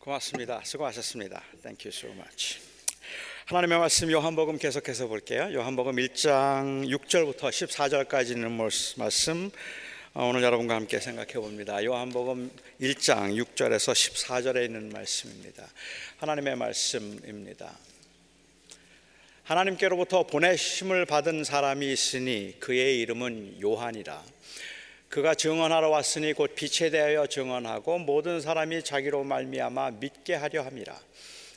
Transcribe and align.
고맙습니다. 0.00 0.62
수고하셨습니다. 0.64 1.42
Thank 1.60 1.84
you 1.84 1.94
so 1.94 2.10
much. 2.12 2.58
하나님의 3.44 3.78
말씀 3.78 4.10
요한복음 4.10 4.56
계속해서 4.56 5.08
볼게요. 5.08 5.50
요한복음 5.52 5.96
1장 5.96 6.88
6절부터 6.88 7.50
14절까지 7.50 8.30
있는 8.30 8.50
말씀 8.96 9.50
어, 10.14 10.24
오늘 10.24 10.42
여러분과 10.42 10.74
함께 10.74 11.00
생각해 11.00 11.34
봅니다. 11.34 11.84
요한복음 11.84 12.50
1장 12.80 13.36
6절에서 13.44 13.92
14절에 13.92 14.64
있는 14.64 14.88
말씀입니다. 14.88 15.68
하나님의 16.16 16.56
말씀입니다. 16.56 17.70
하나님께로부터 19.44 20.26
보내심을 20.26 21.04
받은 21.04 21.44
사람이 21.44 21.92
있으니 21.92 22.56
그의 22.58 23.00
이름은 23.00 23.60
요한이라. 23.60 24.24
그가 25.10 25.34
증언하러 25.34 25.88
왔으니 25.88 26.32
곧 26.34 26.54
빛에 26.54 26.88
대하여 26.88 27.26
증언하고 27.26 27.98
모든 27.98 28.40
사람이 28.40 28.84
자기로 28.84 29.24
말미암아 29.24 29.90
믿게 29.98 30.36
하려 30.36 30.62
함이라. 30.62 30.96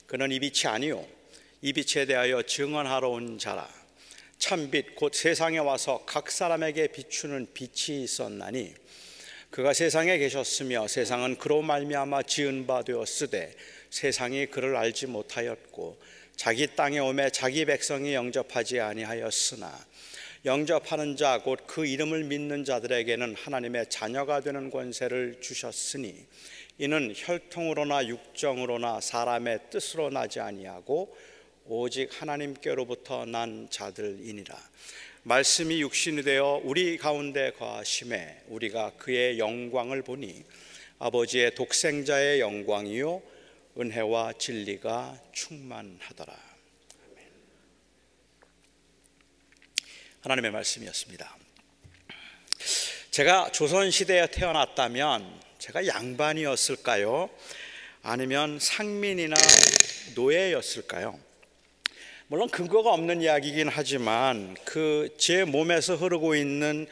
그는 0.08 0.32
이 0.32 0.40
빛이 0.40 0.66
아니요 0.66 1.06
이 1.62 1.72
빛에 1.72 2.08
대하여 2.08 2.42
증언하러 2.42 3.10
온 3.10 3.38
자라. 3.38 3.70
참빛 4.40 4.96
곧 4.96 5.14
세상에 5.14 5.60
와서 5.60 6.02
각 6.08 6.32
사람에게 6.32 6.88
비추는 6.88 7.50
빛이 7.54 8.04
있었나니 8.04 8.74
그가 9.52 9.74
세상에 9.74 10.18
계셨으며 10.18 10.88
세상은 10.88 11.38
그로 11.38 11.62
말미암아 11.62 12.24
지은 12.24 12.66
바 12.66 12.82
되었으되 12.82 13.54
세상이 13.92 14.48
그를 14.48 14.76
알지 14.76 15.06
못하였고 15.06 16.02
자기 16.36 16.76
땅에 16.76 16.98
오매 16.98 17.30
자기 17.30 17.66
백성이 17.66 18.16
영접하지 18.16 18.80
아니하였으나 18.80 19.93
영접하는 20.46 21.16
자 21.16 21.40
곧 21.40 21.66
그 21.68 21.86
이름을 21.86 22.26
믿는 22.26 22.66
자들에게는 22.66 23.36
하나님의 23.36 23.86
자녀가 23.90 24.42
되는 24.42 24.70
권세를 24.70 25.40
주셨으니 25.40 26.14
이는 26.80 27.14
혈통으로나 27.16 28.08
육정으로나 28.08 29.00
사람의 29.00 29.60
뜻으로 29.70 30.10
나지 30.10 30.42
아니하고 30.42 31.16
오직 31.66 32.10
하나님께로부터 32.12 33.26
난 33.26 33.70
자들이니라. 33.70 34.54
말씀이 35.24 35.80
육신이 35.82 36.24
되어 36.24 36.60
우리 36.66 36.98
가운데 36.98 37.52
거하심에 37.52 38.44
우리가 38.50 38.92
그의 38.98 39.40
영광을 39.40 40.02
보니 40.02 40.44
아버지의 41.00 41.56
독생자의 41.56 42.42
영광이요 42.42 43.22
은혜와 43.80 44.34
진리가 44.34 45.22
충만하더라 45.32 46.53
하나님의 50.24 50.52
말씀이었습니다. 50.52 51.36
제가 53.12 53.52
조선 53.52 53.92
시대에 53.92 54.28
태어났다면 54.28 55.42
제가 55.60 55.86
양반이었을까요? 55.86 57.30
아니면 58.04 58.58
상민이나 58.58 59.36
노예였을까요? 60.16 61.20
물론 62.28 62.50
근거가 62.50 62.94
없는 62.94 63.22
이야기이긴 63.22 63.68
하지만 63.68 64.56
그 64.64 65.10
제 65.18 65.44
몸에서 65.44 65.96
흐르고 65.98 66.36
있는 66.36 66.88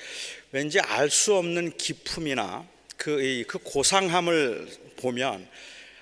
왠지 0.51 0.81
알 0.81 1.09
수 1.09 1.33
없는 1.35 1.77
기품이나 1.77 2.67
그, 2.97 3.45
그 3.47 3.59
고상함을 3.59 4.67
보면 4.97 5.47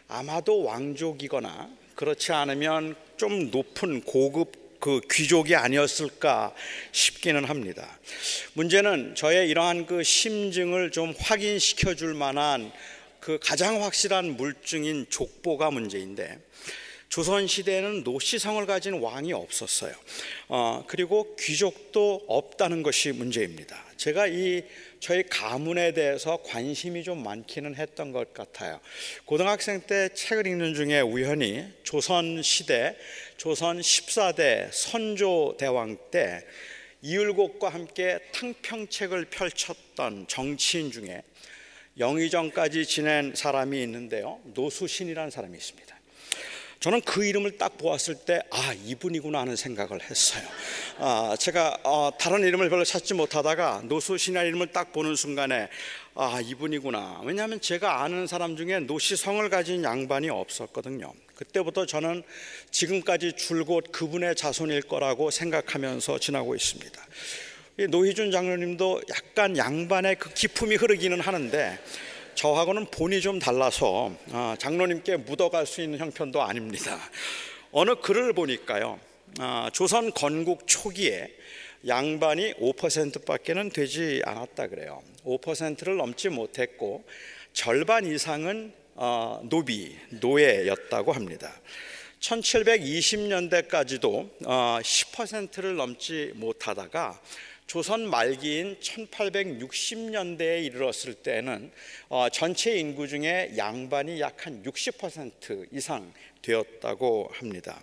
아마도 0.07 0.63
왕족이거나 0.63 1.69
그렇지 1.93 2.31
않으면 2.33 2.95
좀 3.17 3.51
높은 3.51 4.01
고급 4.01 4.58
그 4.79 5.01
귀족이 5.11 5.55
아니었을까 5.55 6.53
싶기는 6.91 7.43
합니다. 7.45 7.99
문제는 8.53 9.15
저의 9.15 9.49
이러한 9.49 9.85
그 9.85 10.03
심증을 10.03 10.91
좀 10.91 11.13
확인시켜 11.17 11.95
줄 11.95 12.13
만한 12.13 12.71
그 13.19 13.39
가장 13.41 13.83
확실한 13.83 14.37
물증인 14.37 15.05
족보가 15.09 15.71
문제인데 15.71 16.39
조선 17.09 17.47
시대에는 17.47 18.03
노시성을 18.03 18.67
가진 18.67 19.01
왕이 19.01 19.33
없었어요. 19.33 19.93
어, 20.47 20.85
그리고 20.87 21.35
귀족도 21.37 22.25
없다는 22.27 22.83
것이 22.83 23.11
문제입니다. 23.11 23.83
제가 23.97 24.27
이 24.27 24.63
저희 24.99 25.23
가문에 25.23 25.93
대해서 25.93 26.37
관심이 26.43 27.03
좀 27.03 27.23
많기는 27.23 27.75
했던 27.75 28.11
것 28.11 28.31
같아요. 28.33 28.79
고등학생 29.25 29.81
때 29.81 30.09
책을 30.13 30.45
읽는 30.45 30.75
중에 30.75 31.01
우연히 31.01 31.65
조선 31.83 32.43
시대 32.43 32.95
조선 33.37 33.79
14대 33.79 34.69
선조 34.71 35.55
대왕 35.57 35.97
때 36.11 36.45
이율곡과 37.01 37.69
함께 37.69 38.19
탕평책을 38.33 39.25
펼쳤던 39.25 40.27
정치인 40.27 40.91
중에 40.91 41.23
영의정까지 41.97 42.85
지낸 42.85 43.33
사람이 43.35 43.81
있는데요. 43.81 44.39
노수신이라는 44.53 45.31
사람이 45.31 45.57
있습니다. 45.57 45.98
저는 46.79 47.01
그 47.01 47.25
이름을 47.25 47.57
딱 47.57 47.77
보았을 47.77 48.15
때, 48.15 48.39
아, 48.51 48.73
이분이구나 48.85 49.41
하는 49.41 49.57
생각을 49.57 50.01
했어요. 50.01 50.43
아, 50.97 51.35
제가 51.37 51.77
어, 51.83 52.11
다른 52.17 52.41
이름을 52.41 52.69
별로 52.69 52.85
찾지 52.85 53.15
못하다가 53.15 53.81
노수신이라는 53.83 54.47
이름을 54.47 54.67
딱 54.67 54.93
보는 54.93 55.17
순간에, 55.17 55.67
아, 56.15 56.39
이분이구나. 56.41 57.23
왜냐하면 57.25 57.59
제가 57.59 58.01
아는 58.01 58.27
사람 58.27 58.55
중에 58.55 58.79
노시성을 58.79 59.49
가진 59.49 59.83
양반이 59.83 60.29
없었거든요. 60.29 61.11
그때부터 61.35 61.85
저는 61.85 62.23
지금까지 62.71 63.33
줄곧 63.33 63.91
그분의 63.91 64.35
자손일 64.37 64.83
거라고 64.83 65.31
생각하면서 65.31 66.19
지나고 66.19 66.55
있습니다. 66.55 67.07
노희준 67.89 68.31
장로님도 68.31 69.01
약간 69.09 69.57
양반의 69.57 70.15
그 70.15 70.33
기품이 70.33 70.77
흐르기는 70.77 71.19
하는데, 71.19 71.77
저하고는 72.35 72.87
본이 72.91 73.21
좀 73.21 73.39
달라서 73.39 74.11
아, 74.31 74.55
장로님께 74.59 75.17
묻어갈 75.17 75.65
수 75.65 75.81
있는 75.81 75.99
형편도 75.99 76.41
아닙니다. 76.41 76.99
어느 77.71 77.95
글을 77.95 78.33
보니까요, 78.33 78.99
아, 79.39 79.69
조선 79.73 80.11
건국 80.13 80.67
초기에 80.67 81.33
양반이 81.87 82.53
5%밖에는 82.55 83.69
되지 83.69 84.21
않았다 84.25 84.67
그래요. 84.67 85.01
5%를 85.25 85.95
넘지 85.97 86.29
못했고 86.29 87.03
절반 87.53 88.05
이상은 88.05 88.73
어, 88.95 89.39
노비, 89.43 89.95
노예였다고 90.09 91.13
합니다. 91.13 91.53
1720년대까지도 92.19 94.41
10%를 94.41 95.71
어, 95.71 95.73
넘지 95.73 96.31
못하다가 96.35 97.21
조선 97.69 98.09
말기인 98.09 98.77
1860년대에 98.79 100.65
이르렀을 100.65 101.13
때는 101.13 101.71
어, 102.09 102.27
전체 102.29 102.75
인구 102.75 103.07
중에 103.07 103.53
양반이 103.57 104.19
약 104.19 104.47
한 104.47 104.63
60% 104.63 105.67
이상 105.71 106.11
되었다고 106.41 107.29
합니다. 107.31 107.79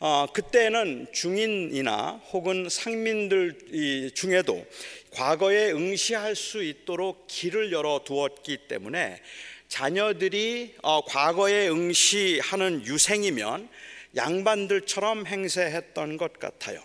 어, 0.00 0.26
그때는 0.32 1.06
중인이나 1.12 2.20
혹은 2.32 2.68
상민들 2.68 4.10
중에도 4.12 4.66
과거에 5.12 5.70
응시할 5.70 6.34
수 6.34 6.64
있도록 6.64 7.28
길을 7.28 7.70
열어 7.70 8.00
두었기 8.04 8.66
때문에 8.66 9.20
자녀들이 9.68 10.74
어, 10.82 11.04
과거에 11.04 11.68
응시하는 11.68 12.84
유생이면 12.86 13.68
양반들처럼 14.16 15.26
행세했던 15.28 16.16
것 16.16 16.40
같아요. 16.40 16.82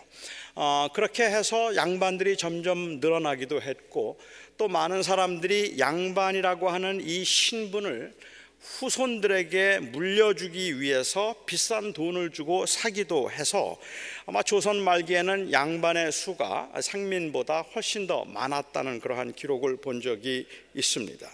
어, 0.59 0.87
그렇게 0.91 1.23
해서 1.23 1.75
양반들이 1.75 2.35
점점 2.35 2.99
늘어나기도 2.99 3.61
했고 3.61 4.19
또 4.57 4.67
많은 4.67 5.03
사람들이 5.03 5.77
양반이라고 5.77 6.69
하는 6.69 6.99
이 6.99 7.23
신분을 7.23 8.11
후손들에게 8.59 9.77
물려주기 9.91 10.81
위해서 10.81 11.35
비싼 11.45 11.93
돈을 11.93 12.31
주고 12.31 12.65
사기도 12.65 13.29
해서 13.29 13.77
아마 14.25 14.41
조선 14.41 14.83
말기에는 14.83 15.51
양반의 15.51 16.11
수가 16.11 16.71
상민보다 16.81 17.61
훨씬 17.61 18.07
더 18.07 18.25
많았다는 18.25 18.99
그러한 18.99 19.33
기록을 19.33 19.77
본 19.77 20.01
적이 20.01 20.47
있습니다. 20.73 21.29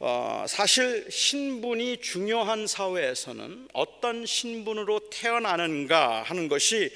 어, 0.00 0.44
사실 0.46 1.06
신분이 1.10 2.00
중요한 2.00 2.68
사회에서는 2.68 3.68
어떤 3.72 4.24
신분으로 4.24 5.00
태어나는가 5.10 6.22
하는 6.22 6.48
것이 6.48 6.90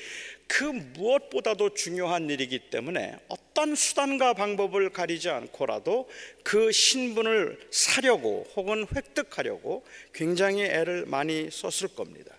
그 0.47 0.65
무엇보다도 0.65 1.75
중요한 1.75 2.29
일이기 2.29 2.59
때문에 2.71 3.17
어떤 3.29 3.75
수단과 3.75 4.35
방법을 4.35 4.91
가리지 4.91 5.31
않고라도 5.31 6.09
그 6.43 6.71
신분을 6.71 7.59
사려고 7.71 8.47
혹은 8.55 8.87
획득하려고 8.95 9.85
굉장히 10.13 10.65
애를 10.65 11.07
많이 11.07 11.49
썼을 11.51 11.95
겁니다. 11.95 12.35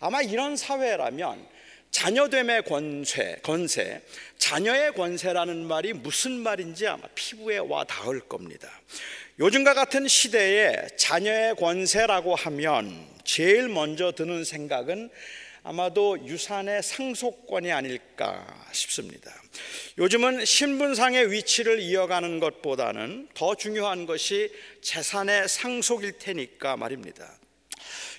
아마 0.00 0.20
이런 0.20 0.56
사회라면 0.56 1.54
자녀됨의 1.90 2.64
권세, 2.64 3.38
권세, 3.42 4.02
자녀의 4.36 4.94
권세라는 4.94 5.64
말이 5.64 5.92
무슨 5.92 6.32
말인지 6.32 6.88
아마 6.88 7.02
피부에 7.14 7.58
와 7.58 7.84
닿을 7.84 8.20
겁니다. 8.20 8.68
요즘과 9.38 9.74
같은 9.74 10.08
시대에 10.08 10.88
자녀의 10.96 11.54
권세라고 11.54 12.34
하면 12.34 13.06
제일 13.24 13.68
먼저 13.68 14.12
드는 14.12 14.44
생각은 14.44 15.08
아마도 15.66 16.18
유산의 16.26 16.82
상속권이 16.82 17.72
아닐까 17.72 18.46
싶습니다. 18.72 19.32
요즘은 19.96 20.44
신분상의 20.44 21.32
위치를 21.32 21.80
이어가는 21.80 22.38
것보다는 22.38 23.28
더 23.32 23.54
중요한 23.54 24.04
것이 24.04 24.52
재산의 24.82 25.48
상속일 25.48 26.18
테니까 26.18 26.76
말입니다. 26.76 27.38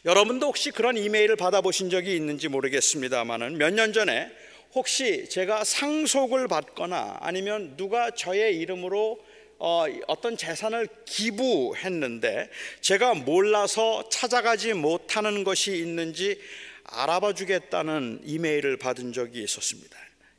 여러분도 0.06 0.48
혹시 0.48 0.72
그런 0.72 0.98
이메일을 0.98 1.36
받아보신 1.36 1.92
적이 1.92 2.16
있는지 2.16 2.48
모르겠습니다만은 2.48 3.60
몇 3.60 3.70
년 3.76 3.94
전에 3.94 4.32
혹시 4.74 5.30
제가 5.30 5.64
상속을 5.64 6.48
받거나 6.48 7.20
아니면 7.22 7.78
누가 7.78 8.10
저의 8.10 8.58
이름으로 8.58 9.24
어, 9.60 9.86
어떤 10.08 10.36
재산을 10.36 10.88
기부했는데 11.06 12.50
제가 12.82 13.14
몰라서 13.14 14.10
찾아가지 14.10 14.74
못하는 14.74 15.44
것이 15.44 15.78
있는지 15.78 16.40
알아봐 16.88 17.34
주겠다는 17.34 18.22
이메일을 18.24 18.78
받은 18.78 19.14
적이 19.14 19.44
있었습니다. 19.44 19.98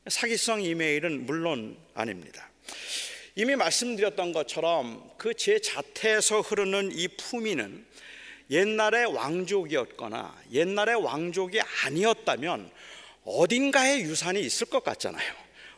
사기성 0.08 0.62
이메일은 0.62 1.26
물론 1.26 1.76
아닙니다. 1.94 2.50
이미 3.34 3.54
말씀드렸던 3.56 4.32
것처럼 4.32 5.10
그 5.18 5.34
제 5.34 5.60
자태에서 5.60 6.40
흐르는 6.40 6.92
이 6.92 7.08
품위는 7.08 7.84
옛날의 8.50 9.06
왕족이었거나 9.06 10.42
옛날의 10.52 10.94
왕족이 11.02 11.60
아니었다면 11.84 12.70
어딘가에 13.24 14.00
유산이 14.02 14.40
있을 14.40 14.68
것 14.68 14.84
같잖아요. 14.84 15.34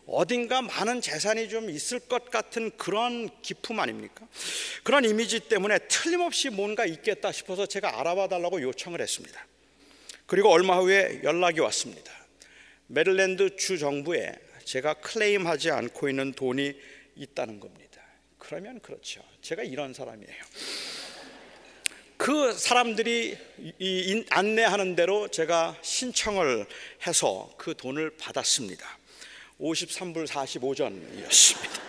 어딘가 0.06 0.62
많은 0.62 1.00
재산이 1.00 1.48
좀 1.48 1.68
있을 1.68 1.98
것 1.98 2.30
같은 2.30 2.70
그런 2.76 3.28
기품 3.42 3.80
아닙니까? 3.80 4.26
그런 4.82 5.04
이미지 5.04 5.40
때문에 5.40 5.78
틀림없이 5.88 6.50
뭔가 6.50 6.86
있겠다 6.86 7.32
싶어서 7.32 7.66
제가 7.66 8.00
알아봐 8.00 8.28
달라고 8.28 8.62
요청을 8.62 9.00
했습니다. 9.00 9.47
그리고 10.28 10.50
얼마 10.50 10.76
후에 10.76 11.22
연락이 11.24 11.58
왔습니다. 11.60 12.12
메릴랜드 12.86 13.56
주 13.56 13.78
정부에 13.78 14.34
제가 14.62 14.92
클레임하지 14.92 15.70
않고 15.70 16.10
있는 16.10 16.32
돈이 16.32 16.74
있다는 17.16 17.58
겁니다. 17.58 18.02
그러면 18.36 18.78
그렇죠. 18.80 19.22
제가 19.40 19.62
이런 19.62 19.94
사람이에요. 19.94 20.44
그 22.18 22.52
사람들이 22.52 23.38
안내하는 24.28 24.96
대로 24.96 25.28
제가 25.28 25.78
신청을 25.80 26.66
해서 27.06 27.50
그 27.56 27.74
돈을 27.74 28.10
받았습니다. 28.18 28.86
53불 29.58 30.26
45전이었습니다. 30.26 31.80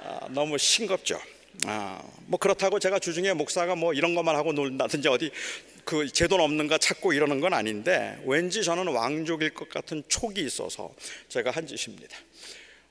아, 0.00 0.28
너무 0.28 0.58
싱겁죠. 0.58 1.18
아, 1.64 2.02
뭐 2.26 2.38
그렇다고 2.38 2.78
제가 2.78 2.98
주중에 2.98 3.32
목사가 3.32 3.74
뭐 3.74 3.94
이런 3.94 4.14
것만 4.14 4.36
하고 4.36 4.52
놀다든지 4.52 5.08
어디 5.08 5.30
그 5.88 6.06
제돈 6.06 6.38
없는가 6.38 6.76
찾고 6.76 7.14
이러는 7.14 7.40
건 7.40 7.54
아닌데 7.54 8.22
왠지 8.26 8.62
저는 8.62 8.88
왕족일 8.88 9.54
것 9.54 9.70
같은 9.70 10.02
촉이 10.06 10.38
있어서 10.40 10.94
제가 11.30 11.50
한 11.50 11.66
짓입니다. 11.66 12.14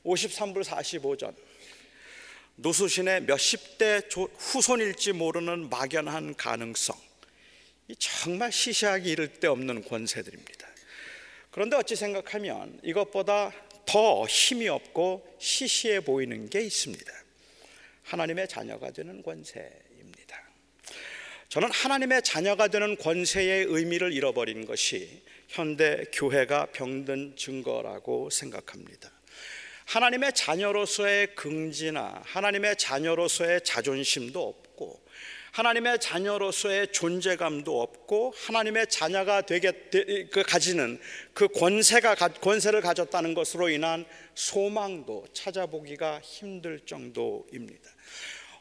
53불 0.03 0.63
45전. 0.63 1.35
노수신의 2.55 3.21
몇십 3.21 3.77
대 3.77 4.01
후손일지 4.39 5.11
모르는 5.11 5.69
막연한 5.69 6.33
가능성. 6.37 6.97
이 7.87 7.95
정말 7.99 8.51
시시하기 8.51 9.11
이를 9.11 9.27
데 9.27 9.45
없는 9.45 9.83
권세들입니다. 9.83 10.67
그런데 11.51 11.75
어찌 11.75 11.95
생각하면 11.95 12.79
이것보다 12.83 13.51
더 13.85 14.25
힘이 14.25 14.69
없고 14.69 15.37
시시해 15.37 15.99
보이는 15.99 16.49
게 16.49 16.61
있습니다. 16.61 17.13
하나님의 18.05 18.47
자녀가 18.47 18.89
되는 18.89 19.21
권세입니다. 19.21 19.86
저는 21.49 21.71
하나님의 21.71 22.23
자녀가 22.23 22.67
되는 22.67 22.97
권세의 22.97 23.67
의미를 23.69 24.11
잃어버린 24.11 24.65
것이 24.65 25.21
현대 25.47 26.03
교회가 26.11 26.67
병든 26.73 27.37
증거라고 27.37 28.29
생각합니다. 28.29 29.09
하나님의 29.85 30.33
자녀로서의 30.33 31.35
긍지나 31.35 32.21
하나님의 32.25 32.75
자녀로서의 32.75 33.61
자존심도 33.63 34.45
없고 34.45 35.01
하나님의 35.53 35.99
자녀로서의 35.99 36.91
존재감도 36.91 37.81
없고 37.81 38.33
하나님의 38.35 38.87
자녀가 38.87 39.41
되게 39.41 39.71
그 40.29 40.43
가지는 40.43 40.99
그 41.33 41.47
권세가 41.47 42.15
권세를 42.15 42.81
가졌다는 42.81 43.33
것으로 43.33 43.69
인한 43.69 44.05
소망도 44.35 45.27
찾아보기가 45.31 46.19
힘들 46.19 46.81
정도입니다. 46.85 47.89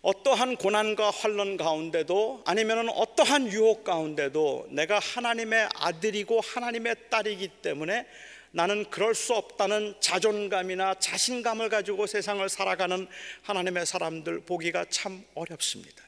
어떠한 0.07 0.59
고난과 0.59 1.11
환란 1.11 1.57
가운데도 1.57 2.43
아니면 2.47 2.89
어떠한 2.91 3.51
유혹 3.51 3.83
가운데도 3.83 4.69
내가 4.71 5.01
하나님의 5.01 5.69
아들이고 5.75 6.41
하나님의 6.43 6.95
딸이기 7.11 7.49
때문에 7.61 8.07
나는 8.53 8.89
그럴 8.89 9.17
수 9.17 9.35
없다는 9.35 9.97
자존감이나 9.99 10.95
자신감을 11.01 11.71
가지고 11.71 12.07
세상을 12.07 12.49
살아가는 12.49 13.09
하나님의 13.43 13.85
사람들 13.85 14.43
보기가 14.43 14.85
참 14.91 15.25
어렵습니다. 15.35 16.05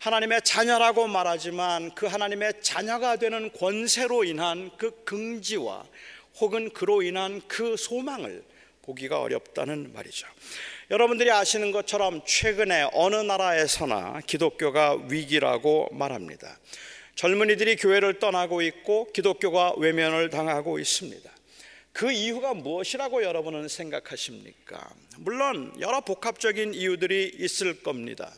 하나님의 0.00 0.42
자녀라고 0.44 1.06
말하지만 1.06 1.94
그 1.94 2.04
하나님의 2.04 2.60
자녀가 2.60 3.16
되는 3.16 3.50
권세로 3.54 4.24
인한 4.24 4.70
그 4.76 5.04
긍지와 5.04 5.86
혹은 6.38 6.68
그로 6.68 7.00
인한 7.00 7.40
그 7.48 7.78
소망을 7.78 8.44
보기가 8.88 9.20
어렵다는 9.20 9.92
말이죠. 9.92 10.26
여러분들이 10.90 11.30
아시는 11.30 11.72
것처럼 11.72 12.22
최근에 12.24 12.88
어느 12.94 13.16
나라에서나 13.16 14.22
기독교가 14.26 14.98
위기라고 15.10 15.88
말합니다. 15.92 16.58
젊은이들이 17.14 17.76
교회를 17.76 18.18
떠나고 18.18 18.62
있고 18.62 19.12
기독교가 19.12 19.74
외면을 19.76 20.30
당하고 20.30 20.78
있습니다. 20.78 21.30
그 21.92 22.10
이유가 22.12 22.54
무엇이라고 22.54 23.24
여러분은 23.24 23.68
생각하십니까? 23.68 24.88
물론 25.18 25.74
여러 25.80 26.00
복합적인 26.00 26.72
이유들이 26.72 27.32
있을 27.38 27.82
겁니다. 27.82 28.32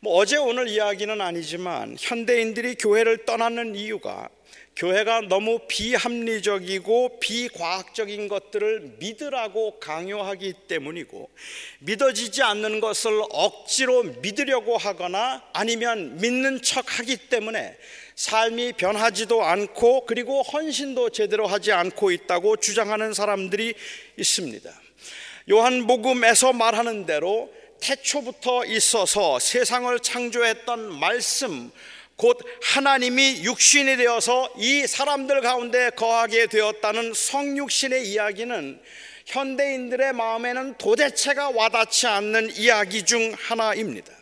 뭐 0.00 0.14
어제 0.16 0.36
오늘 0.36 0.68
이야기는 0.68 1.20
아니지만 1.20 1.96
현대인들이 1.98 2.76
교회를 2.76 3.24
떠나는 3.26 3.74
이유가 3.74 4.28
교회가 4.76 5.22
너무 5.22 5.60
비합리적이고 5.68 7.20
비과학적인 7.20 8.26
것들을 8.26 8.96
믿으라고 8.98 9.78
강요하기 9.78 10.54
때문이고 10.66 11.30
믿어지지 11.78 12.42
않는 12.42 12.80
것을 12.80 13.22
억지로 13.30 14.02
믿으려고 14.02 14.76
하거나 14.76 15.44
아니면 15.52 16.16
믿는 16.16 16.60
척 16.62 16.98
하기 16.98 17.28
때문에 17.28 17.76
삶이 18.16 18.72
변하지도 18.74 19.44
않고 19.44 20.06
그리고 20.06 20.42
헌신도 20.42 21.10
제대로 21.10 21.46
하지 21.46 21.70
않고 21.70 22.10
있다고 22.10 22.56
주장하는 22.56 23.14
사람들이 23.14 23.74
있습니다. 24.16 24.70
요한복음에서 25.50 26.52
말하는 26.52 27.06
대로 27.06 27.52
태초부터 27.80 28.64
있어서 28.66 29.38
세상을 29.38 29.98
창조했던 30.00 30.98
말씀 30.98 31.70
곧 32.16 32.38
하나님이 32.62 33.42
육신이 33.44 33.96
되어서 33.96 34.48
이 34.56 34.86
사람들 34.86 35.40
가운데 35.40 35.90
거하게 35.90 36.46
되었다는 36.46 37.12
성육신의 37.14 38.08
이야기는 38.08 38.80
현대인들의 39.26 40.12
마음에는 40.12 40.74
도대체가 40.78 41.50
와닿지 41.50 42.06
않는 42.06 42.56
이야기 42.56 43.04
중 43.04 43.34
하나입니다. 43.38 44.12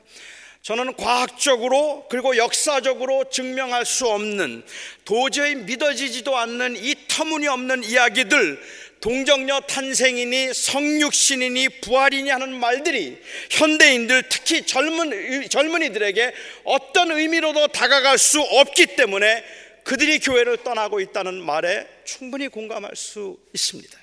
저는 0.63 0.95
과학적으로 0.95 2.07
그리고 2.09 2.37
역사적으로 2.37 3.25
증명할 3.31 3.85
수 3.85 4.07
없는 4.07 4.63
도저히 5.05 5.57
믿어지지도 5.57 6.37
않는 6.37 6.77
이 6.77 6.95
터무니없는 7.09 7.83
이야기들 7.83 8.63
동정녀 9.03 9.63
탄생이니 9.63 10.55
성육신이니 10.55 11.81
부활이니 11.81 12.31
하는 12.31 12.55
말들이 12.55 13.19
현대인들 13.51 14.29
특히 14.29 14.65
젊은 14.65 15.49
젊은이들에게 15.49 16.33
어떤 16.65 17.11
의미로도 17.11 17.69
다가갈 17.69 18.17
수 18.17 18.41
없기 18.41 18.95
때문에 18.95 19.45
그들이 19.83 20.21
교회를 20.21 20.59
떠나고 20.59 21.01
있다는 21.01 21.43
말에 21.43 21.89
충분히 22.05 22.47
공감할 22.47 22.95
수 22.95 23.37
있습니다. 23.53 23.99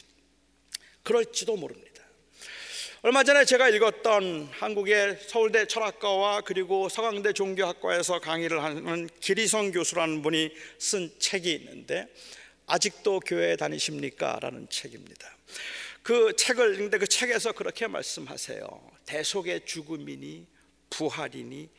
그럴지도 1.03 1.56
모릅니다. 1.56 1.89
얼마 3.01 3.24
전에 3.24 3.46
제가 3.46 3.70
읽었던 3.70 4.50
한국의 4.51 5.18
서울대 5.25 5.65
철학과와 5.65 6.41
그리고 6.41 6.89
서강대 6.89 7.32
종교학과에서 7.32 8.20
강의를 8.20 8.62
하는 8.62 9.10
기리성 9.22 9.72
교수라는 9.72 10.22
분이 10.22 10.51
쓴 10.77 11.10
책이 11.18 11.50
있는데 11.53 12.08
아직도 12.70 13.20
교회에 13.22 13.56
다니십니까? 13.56 14.40
라는 14.42 14.68
책입니다. 14.70 15.36
그 16.04 16.36
책을 16.36 16.76
읽는데 16.76 17.00
그 17.00 17.08
책에서 17.08 17.52
그렇게 17.52 17.88
말씀하세요. 17.88 18.92
대속의 19.06 19.66
죽음이니 19.66 20.46
부활이니 20.92 21.70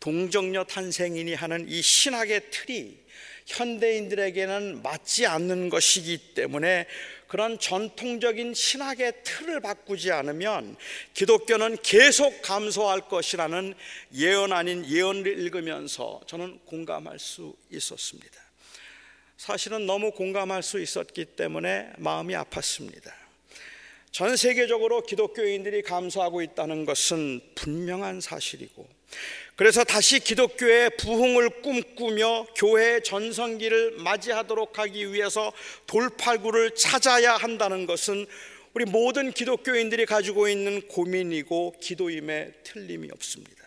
동정녀 0.00 0.64
탄생이니 0.64 1.34
하는 1.34 1.68
이 1.68 1.82
신학의 1.82 2.50
틀이 2.50 2.96
현대인들에게는 3.46 4.82
맞지 4.82 5.26
않는 5.26 5.70
것이기 5.70 6.34
때문에 6.34 6.86
그런 7.26 7.58
전통적인 7.58 8.54
신학의 8.54 9.12
틀을 9.24 9.60
바꾸지 9.60 10.12
않으면 10.12 10.76
기독교는 11.14 11.78
계속 11.82 12.42
감소할 12.42 13.08
것이라는 13.08 13.74
예언 14.14 14.52
아닌 14.52 14.86
예언을 14.86 15.26
읽으면서 15.26 16.20
저는 16.26 16.60
공감할 16.64 17.18
수 17.18 17.56
있었습니다. 17.70 18.47
사실은 19.38 19.86
너무 19.86 20.10
공감할 20.10 20.64
수 20.64 20.80
있었기 20.80 21.24
때문에 21.24 21.92
마음이 21.98 22.34
아팠습니다. 22.34 23.12
전 24.10 24.36
세계적으로 24.36 25.02
기독교인들이 25.02 25.82
감소하고 25.82 26.42
있다는 26.42 26.84
것은 26.84 27.40
분명한 27.54 28.20
사실이고 28.20 28.88
그래서 29.54 29.84
다시 29.84 30.18
기독교의 30.18 30.90
부흥을 30.98 31.62
꿈꾸며 31.62 32.46
교회의 32.56 33.04
전성기를 33.04 33.92
맞이하도록 33.98 34.76
하기 34.76 35.12
위해서 35.12 35.52
돌파구를 35.86 36.74
찾아야 36.74 37.36
한다는 37.36 37.86
것은 37.86 38.26
우리 38.74 38.86
모든 38.86 39.30
기독교인들이 39.32 40.04
가지고 40.04 40.48
있는 40.48 40.82
고민이고 40.88 41.76
기도임에 41.80 42.54
틀림이 42.64 43.10
없습니다. 43.12 43.57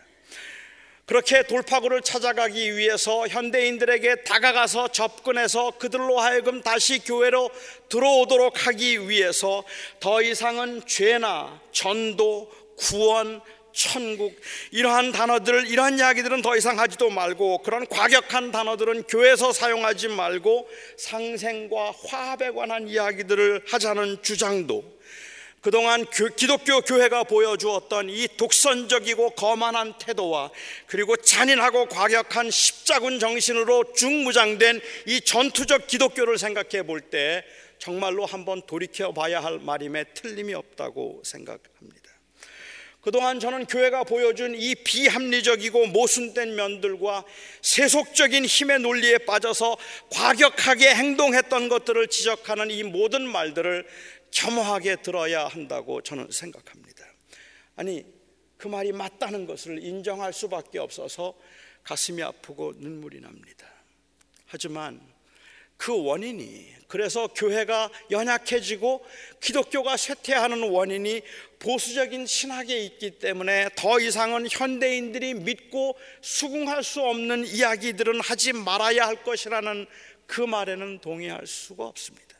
그렇게 1.12 1.42
돌파구를 1.42 2.00
찾아가기 2.00 2.74
위해서 2.74 3.28
현대인들에게 3.28 4.22
다가가서 4.22 4.92
접근해서 4.92 5.72
그들로 5.72 6.18
하여금 6.18 6.62
다시 6.62 7.00
교회로 7.00 7.50
들어오도록 7.90 8.66
하기 8.66 9.10
위해서 9.10 9.62
더 10.00 10.22
이상은 10.22 10.80
죄나 10.86 11.60
전도, 11.70 12.50
구원, 12.76 13.42
천국 13.74 14.34
이러한 14.70 15.12
단어들 15.12 15.66
이러한 15.66 15.98
이야기들은 15.98 16.40
더 16.40 16.56
이상 16.56 16.78
하지도 16.78 17.10
말고 17.10 17.58
그런 17.58 17.86
과격한 17.86 18.50
단어들은 18.50 19.02
교회에서 19.02 19.52
사용하지 19.52 20.08
말고 20.08 20.66
상생과 20.96 21.92
화합에 22.06 22.52
관한 22.52 22.88
이야기들을 22.88 23.64
하자는 23.68 24.22
주장도 24.22 24.82
그동안 25.62 26.04
기독교 26.36 26.80
교회가 26.80 27.22
보여주었던 27.22 28.10
이 28.10 28.26
독선적이고 28.36 29.30
거만한 29.30 29.94
태도와 29.96 30.50
그리고 30.86 31.16
잔인하고 31.16 31.86
과격한 31.86 32.50
십자군 32.50 33.20
정신으로 33.20 33.92
중무장된 33.94 34.80
이 35.06 35.20
전투적 35.20 35.86
기독교를 35.86 36.36
생각해 36.36 36.82
볼 36.82 37.00
때 37.10 37.44
정말로 37.78 38.24
한번 38.26 38.62
돌이켜 38.62 39.12
봐야 39.12 39.42
할 39.42 39.58
말임에 39.58 40.04
틀림이 40.14 40.54
없다고 40.54 41.22
생각합니다. 41.24 42.10
그동안 43.00 43.40
저는 43.40 43.66
교회가 43.66 44.04
보여준 44.04 44.54
이 44.54 44.76
비합리적이고 44.76 45.86
모순된 45.86 46.54
면들과 46.54 47.24
세속적인 47.60 48.44
힘의 48.44 48.78
논리에 48.78 49.18
빠져서 49.18 49.76
과격하게 50.10 50.94
행동했던 50.94 51.68
것들을 51.68 52.06
지적하는 52.06 52.70
이 52.70 52.84
모든 52.84 53.26
말들을 53.28 53.84
겸허하게 54.32 54.96
들어야 54.96 55.46
한다고 55.46 56.02
저는 56.02 56.30
생각합니다. 56.30 57.06
아니, 57.76 58.04
그 58.56 58.68
말이 58.68 58.92
맞다는 58.92 59.46
것을 59.46 59.82
인정할 59.82 60.32
수밖에 60.32 60.78
없어서 60.78 61.34
가슴이 61.84 62.22
아프고 62.22 62.72
눈물이 62.76 63.20
납니다. 63.20 63.66
하지만 64.46 65.00
그 65.76 66.04
원인이 66.04 66.72
그래서 66.86 67.26
교회가 67.26 67.90
연약해지고 68.10 69.04
기독교가 69.40 69.96
쇠퇴하는 69.96 70.70
원인이 70.70 71.22
보수적인 71.58 72.26
신학에 72.26 72.78
있기 72.84 73.18
때문에 73.18 73.70
더 73.76 73.98
이상은 73.98 74.46
현대인들이 74.48 75.34
믿고 75.34 75.96
수긍할 76.20 76.84
수 76.84 77.00
없는 77.00 77.46
이야기들은 77.46 78.20
하지 78.20 78.52
말아야 78.52 79.06
할 79.06 79.24
것이라는 79.24 79.86
그 80.26 80.42
말에는 80.42 81.00
동의할 81.00 81.46
수가 81.46 81.86
없습니다. 81.86 82.31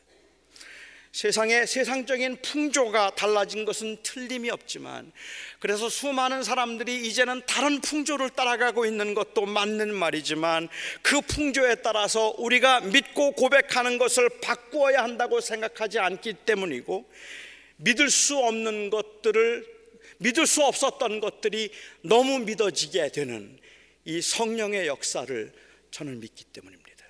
세상의 1.13 1.67
세상적인 1.67 2.41
풍조가 2.41 3.13
달라진 3.13 3.65
것은 3.65 3.97
틀림이 4.01 4.49
없지만 4.49 5.11
그래서 5.59 5.87
수많은 5.87 6.41
사람들이 6.41 7.07
이제는 7.07 7.43
다른 7.45 7.81
풍조를 7.81 8.31
따라가고 8.31 8.87
있는 8.87 9.13
것도 9.13 9.45
맞는 9.45 9.93
말이지만 9.93 10.69
그 11.03 11.21
풍조에 11.21 11.75
따라서 11.75 12.33
우리가 12.39 12.81
믿고 12.81 13.33
고백하는 13.33 13.99
것을 13.99 14.27
바꾸어야 14.41 15.03
한다고 15.03 15.39
생각하지 15.39 15.99
않기 15.99 16.33
때문이고 16.45 17.07
믿을 17.77 18.09
수 18.09 18.39
없는 18.39 18.89
것들을 18.89 19.67
믿을 20.17 20.47
수 20.47 20.63
없었던 20.63 21.19
것들이 21.19 21.71
너무 22.01 22.39
믿어지게 22.39 23.11
되는 23.11 23.59
이 24.05 24.19
성령의 24.19 24.87
역사를 24.87 25.53
저는 25.91 26.21
믿기 26.21 26.43
때문입니다. 26.45 27.05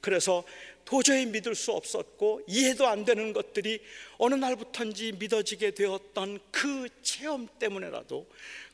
그래서 0.00 0.44
도저히 0.84 1.26
믿을 1.26 1.54
수 1.54 1.72
없었고 1.72 2.42
이해도 2.46 2.86
안 2.86 3.04
되는 3.04 3.32
것들이 3.32 3.80
어느 4.18 4.34
날부터인지 4.34 5.12
믿어지게 5.12 5.72
되었던 5.72 6.40
그 6.50 6.88
체험 7.02 7.48
때문에라도 7.58 8.26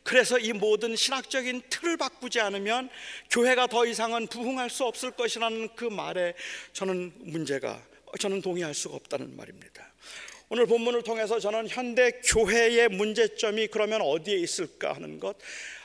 그래서 0.03 0.39
이 0.39 0.53
모든 0.53 0.97
신학적인 0.97 1.63
틀을 1.69 1.97
바꾸지 1.97 2.41
않으면 2.41 2.89
교회가 3.31 3.67
더 3.67 3.87
이상은 3.87 4.27
부흥할 4.27 4.71
수 4.71 4.85
없을 4.85 5.11
것이라는 5.11 5.69
그 5.77 5.85
말에 5.85 6.35
저는 6.73 7.13
문제가 7.19 7.81
저는 8.19 8.43
동의할 8.43 8.75
수가 8.75 8.97
없다는 8.97 9.37
말입니다. 9.37 9.91
오늘 10.49 10.67
본문을 10.67 11.05
통해서 11.05 11.39
저는 11.39 11.69
현대 11.69 12.11
교회의 12.25 12.89
문제점이 12.89 13.69
그러면 13.69 14.01
어디에 14.01 14.37
있을까 14.37 14.93
하는 14.95 15.21
것 15.21 15.37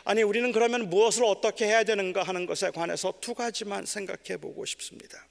아니 0.03 0.23
우리는 0.23 0.51
그러면 0.51 0.89
무엇을 0.89 1.23
어떻게 1.23 1.67
해야 1.67 1.83
되는가 1.83 2.23
하는 2.23 2.47
것에 2.47 2.71
관해서 2.71 3.13
두 3.21 3.35
가지만 3.35 3.85
생각해 3.85 4.37
보고 4.37 4.65
싶습니다. 4.65 5.23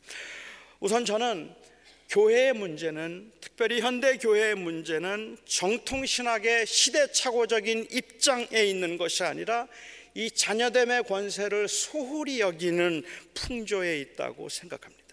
우선 0.81 1.05
저는 1.05 1.55
교회의 2.09 2.53
문제는 2.53 3.33
특별히 3.41 3.81
현대 3.81 4.17
교회의 4.19 4.55
문제는 4.55 5.39
정통 5.47 6.05
신학의 6.05 6.67
시대착오적인 6.67 7.89
입장에 7.91 8.65
있는 8.65 8.99
것이 8.99 9.23
아니라 9.25 9.67
이 10.15 10.31
자녀됨의 10.31 11.05
권세를 11.05 11.67
소홀히 11.67 12.41
여기는 12.41 13.03
풍조에 13.35 13.99
있다고 14.01 14.49
생각합니다. 14.49 15.04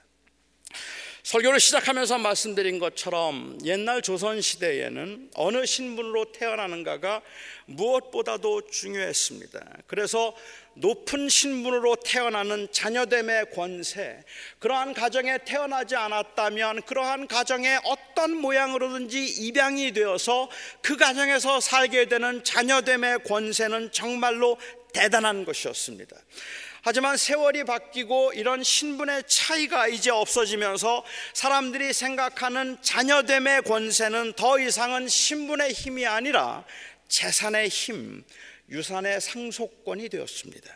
설교를 1.24 1.60
시작하면서 1.60 2.18
말씀드린 2.18 2.80
것처럼 2.80 3.58
옛날 3.64 4.02
조선 4.02 4.42
시대에는 4.42 5.30
어느 5.36 5.66
신분으로 5.66 6.32
태어나는가가 6.32 7.22
무엇보다도 7.66 8.70
중요했습니다. 8.70 9.78
그래서 9.88 10.36
높은 10.74 11.30
신분으로 11.30 11.98
태어나는 11.98 12.70
자녀됨의 12.72 13.52
권세, 13.52 14.24
그러한 14.60 14.94
가정에 14.94 15.38
태어나지 15.46 15.96
않았다면 15.96 16.84
그러한 16.84 17.28
가정에 17.28 17.78
어떤 17.84 18.36
모양으로든지 18.36 19.24
입양이 19.24 19.92
되어서 19.92 20.50
그 20.82 20.98
가정에서 20.98 21.60
살게 21.60 22.06
되는 22.06 22.44
자녀됨의 22.44 23.24
권세는 23.26 23.92
정말로 23.92 24.58
대단한 24.92 25.46
것이었습니다. 25.46 26.16
하지만 26.84 27.16
세월이 27.16 27.64
바뀌고 27.64 28.34
이런 28.34 28.64
신분의 28.64 29.24
차이가 29.28 29.88
이제 29.88 30.10
없어지면서 30.10 31.06
사람들이 31.34 31.94
생각하는 31.94 32.78
자녀됨의 32.82 33.62
권세는 33.64 34.34
더 34.34 34.60
이상은 34.60 35.08
신분의 35.08 35.74
힘이 35.74 36.08
아니라 36.08 36.66
재산의 37.08 37.70
힘, 37.70 38.24
유산의 38.70 39.22
상속권이 39.22 40.10
되었습니다. 40.10 40.74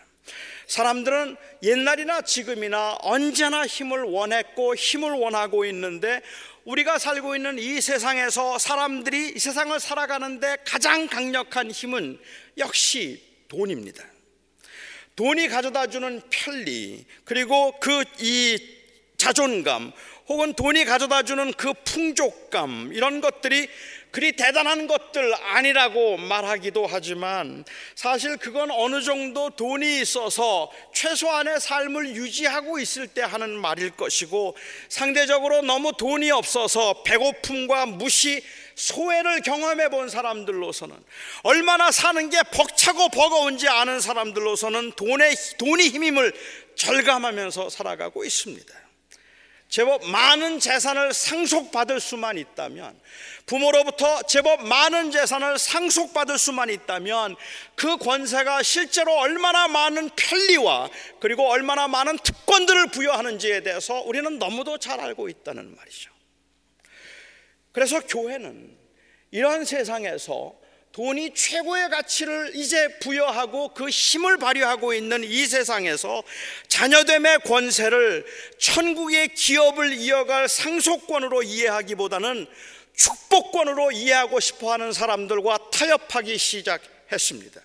사람들은 0.68 1.38
옛날이나 1.64 2.22
지금이나 2.22 2.98
언제나 3.02 3.66
힘을 3.66 4.04
원했고 4.04 4.76
힘을 4.76 5.12
원하고 5.12 5.66
있는데 5.66 6.22
우리가 6.66 7.00
살고 7.00 7.36
있는 7.36 7.58
이 7.60 7.82
세상에서 7.82 8.58
사람들이 8.58 9.34
이 9.36 9.40
세상을 9.40 9.80
살아가는데 9.80 10.58
가장 10.66 11.08
강력한 11.08 11.72
힘은 11.72 12.20
역시 12.58 13.24
돈입니다. 13.48 14.04
돈이 15.16 15.48
가져다 15.48 15.88
주는 15.88 16.22
편리 16.30 17.06
그리고 17.24 17.80
그 17.80 18.04
이 18.20 18.58
자존감 19.18 19.92
혹은 20.28 20.54
돈이 20.54 20.86
가져다 20.86 21.24
주는 21.24 21.52
그 21.54 21.74
풍족감 21.86 22.92
이런 22.94 23.22
것들이 23.22 23.68
그리 24.16 24.32
대단한 24.32 24.88
것들 24.88 25.36
아니라고 25.44 26.16
말하기도 26.16 26.88
하지만 26.88 27.66
사실 27.96 28.38
그건 28.38 28.72
어느 28.72 29.02
정도 29.02 29.50
돈이 29.50 30.00
있어서 30.00 30.72
최소한의 30.94 31.60
삶을 31.60 32.16
유지하고 32.16 32.80
있을 32.80 33.08
때 33.08 33.22
하는 33.22 33.50
말일 33.50 33.90
것이고 33.90 34.56
상대적으로 34.88 35.64
너무 35.64 35.92
돈이 35.98 36.32
없어서 36.32 37.04
배고픔과 37.04 37.88
무시 37.88 38.42
소외를 38.76 39.42
경험해 39.42 39.90
본 39.90 40.08
사람들로서는 40.08 40.96
얼마나 41.44 41.92
사는 41.92 42.30
게 42.30 42.38
벅차고 42.54 43.10
버거운지 43.10 43.68
아는 43.68 44.00
사람들로서는 44.00 44.94
돈의 44.94 45.36
돈이 45.58 45.90
힘임을 45.90 46.32
절감하면서 46.76 47.70
살아가고 47.70 48.24
있습니다. 48.24 48.85
제법 49.68 50.06
많은 50.06 50.60
재산을 50.60 51.14
상속받을 51.14 52.00
수만 52.00 52.38
있다면 52.38 52.98
부모로부터 53.46 54.24
제법 54.24 54.64
많은 54.64 55.12
재산을 55.12 55.58
상속받을 55.58 56.38
수만 56.38 56.70
있다면 56.70 57.36
그 57.76 57.98
권세가 57.98 58.64
실제로 58.64 59.14
얼마나 59.14 59.68
많은 59.68 60.10
편리와 60.16 60.90
그리고 61.20 61.50
얼마나 61.50 61.88
많은 61.88 62.18
특권들을 62.20 62.88
부여하는지에 62.88 63.62
대해서 63.62 64.02
우리는 64.02 64.40
너무도 64.40 64.78
잘 64.78 65.00
알고 65.00 65.30
있다는 65.30 65.76
말이죠. 65.76 66.12
그래서 67.72 68.00
교회는 68.02 68.78
이러한 69.32 69.66
세상에서 69.66 70.56
돈이 70.96 71.34
최고의 71.34 71.90
가치를 71.90 72.56
이제 72.56 72.88
부여하고 73.00 73.74
그 73.74 73.90
힘을 73.90 74.38
발휘하고 74.38 74.94
있는 74.94 75.26
이 75.26 75.46
세상에서 75.46 76.24
자녀됨의 76.70 77.40
권세를 77.40 78.26
천국의 78.60 79.36
기업을 79.36 79.92
이어갈 79.92 80.48
상속권으로 80.48 81.44
이해하기보다는 81.44 82.48
축복권으로 82.96 83.92
이해하고 83.92 84.40
싶어 84.40 84.72
하는 84.72 84.94
사람들과 84.94 85.70
타협하기 85.70 86.38
시작했습니다. 86.38 87.65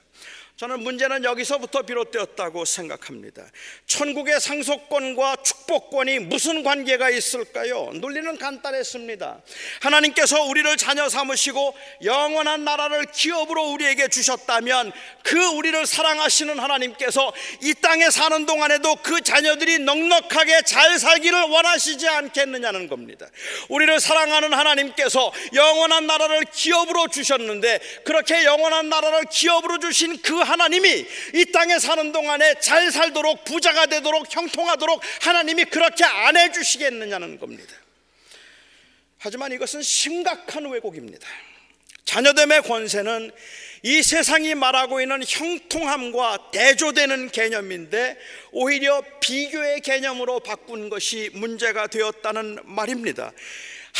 저는 0.61 0.81
문제는 0.83 1.25
여기서부터 1.25 1.81
비롯되었다고 1.81 2.67
생각합니다. 2.67 3.47
천국의 3.87 4.39
상속권과 4.39 5.37
축복권이 5.37 6.19
무슨 6.19 6.63
관계가 6.63 7.09
있을까요? 7.09 7.89
논리는 7.95 8.37
간단했습니다. 8.37 9.41
하나님께서 9.81 10.43
우리를 10.43 10.77
자녀 10.77 11.09
삼으시고 11.09 11.75
영원한 12.05 12.65
나라를 12.65 13.07
기업으로 13.07 13.71
우리에게 13.71 14.09
주셨다면 14.09 14.93
그 15.23 15.43
우리를 15.43 15.87
사랑하시는 15.87 16.59
하나님께서 16.59 17.33
이 17.63 17.73
땅에 17.81 18.11
사는 18.11 18.45
동안에도 18.45 18.97
그 18.97 19.23
자녀들이 19.23 19.79
넉넉하게 19.79 20.61
잘 20.67 20.99
살기를 20.99 21.41
원하시지 21.41 22.07
않겠느냐는 22.07 22.87
겁니다. 22.87 23.27
우리를 23.71 23.99
사랑하는 23.99 24.53
하나님께서 24.53 25.33
영원한 25.55 26.07
나라를 26.07 26.45
기업으로 26.53 27.09
주셨는데 27.09 27.81
그렇게 28.05 28.45
영원한 28.45 28.91
나라를 28.91 29.25
기업으로 29.31 29.79
주신 29.79 30.21
그 30.21 30.50
하나님이 30.51 31.07
이 31.35 31.45
땅에 31.53 31.79
사는 31.79 32.11
동안에 32.11 32.55
잘 32.61 32.91
살도록 32.91 33.45
부자가 33.45 33.87
되도록 33.87 34.35
형통하도록 34.35 35.01
하나님이 35.21 35.65
그렇게 35.67 36.05
안 36.05 36.37
해주시겠느냐는 36.37 37.39
겁니다. 37.39 37.73
하지만 39.19 39.53
이것은 39.53 39.83
심각한 39.83 40.67
왜곡입니다. 40.67 41.27
자녀됨의 42.05 42.63
권세는 42.63 43.31
이 43.83 44.03
세상이 44.03 44.55
말하고 44.57 45.01
있는 45.01 45.23
형통함과 45.27 46.51
대조되는 46.51 47.31
개념인데 47.31 48.19
오히려 48.51 49.03
비교의 49.21 49.81
개념으로 49.81 50.41
바꾼 50.41 50.91
것이 50.91 51.31
문제가 51.35 51.87
되었다는 51.87 52.59
말입니다. 52.65 53.33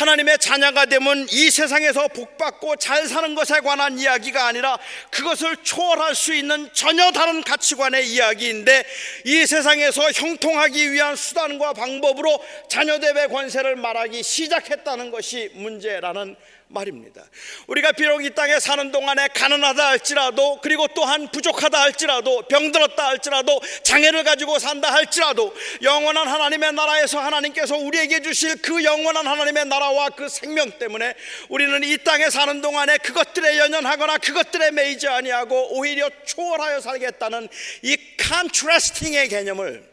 하나님의 0.01 0.39
자녀가 0.39 0.85
되면 0.85 1.27
이 1.31 1.51
세상에서 1.51 2.07
복받고 2.07 2.77
잘 2.77 3.07
사는 3.07 3.35
것에 3.35 3.59
관한 3.59 3.99
이야기가 3.99 4.47
아니라 4.47 4.79
그것을 5.11 5.57
초월할 5.57 6.15
수 6.15 6.33
있는 6.33 6.67
전혀 6.73 7.11
다른 7.11 7.43
가치관의 7.43 8.09
이야기인데 8.09 8.83
이 9.25 9.45
세상에서 9.45 10.11
형통하기 10.11 10.91
위한 10.91 11.15
수단과 11.15 11.73
방법으로 11.73 12.43
자녀 12.67 12.97
대배 12.97 13.27
권세를 13.27 13.75
말하기 13.75 14.23
시작했다는 14.23 15.11
것이 15.11 15.51
문제라는 15.53 16.35
말입니다. 16.73 17.23
우리가 17.67 17.91
비록 17.91 18.23
이 18.23 18.29
땅에 18.31 18.59
사는 18.59 18.91
동안에 18.91 19.29
가난하다 19.29 19.87
할지라도 19.87 20.59
그리고 20.61 20.87
또한 20.89 21.27
부족하다 21.29 21.79
할지라도 21.79 22.41
병들었다 22.43 23.07
할지라도 23.07 23.61
장애를 23.83 24.23
가지고 24.23 24.59
산다 24.59 24.93
할지라도 24.93 25.53
영원한 25.81 26.27
하나님의 26.27 26.73
나라에서 26.73 27.19
하나님께서 27.19 27.77
우리에게 27.77 28.21
주실 28.21 28.61
그 28.61 28.83
영원한 28.83 29.27
하나님의 29.27 29.65
나라와 29.65 30.09
그 30.09 30.29
생명 30.29 30.71
때문에 30.79 31.13
우리는 31.49 31.83
이 31.83 31.97
땅에 31.97 32.29
사는 32.29 32.61
동안에 32.61 32.97
그것들에 32.99 33.57
연연하거나 33.57 34.17
그것들에 34.17 34.71
매이지 34.71 35.07
아니하고 35.07 35.77
오히려 35.77 36.09
초월하여 36.25 36.81
살겠다는 36.81 37.49
이 37.83 37.97
컨트라스팅의 38.17 39.29
개념을 39.29 39.90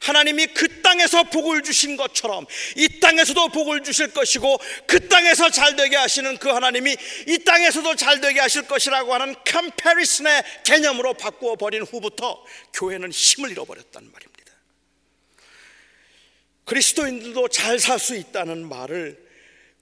하나님이 0.00 0.46
그 0.48 0.82
땅에서 0.82 1.24
복을 1.24 1.62
주신 1.62 1.96
것처럼 1.96 2.46
이 2.76 3.00
땅에서도 3.00 3.48
복을 3.48 3.82
주실 3.82 4.12
것이고 4.12 4.58
그 4.86 5.08
땅에서 5.08 5.50
잘 5.50 5.76
되게 5.76 5.96
하시는 5.96 6.36
그 6.38 6.48
하나님이 6.48 6.96
이 7.26 7.38
땅에서도 7.38 7.96
잘 7.96 8.20
되게 8.20 8.40
하실 8.40 8.66
것이라고 8.66 9.14
하는 9.14 9.34
컴패리슨의 9.44 10.44
개념으로 10.64 11.14
바꾸어 11.14 11.56
버린 11.56 11.82
후부터 11.82 12.44
교회는 12.74 13.10
힘을 13.10 13.50
잃어버렸단 13.50 14.10
말입니다. 14.12 14.52
그리스도인들도 16.64 17.48
잘 17.48 17.78
살 17.78 17.98
수 17.98 18.16
있다는 18.16 18.68
말을 18.68 19.25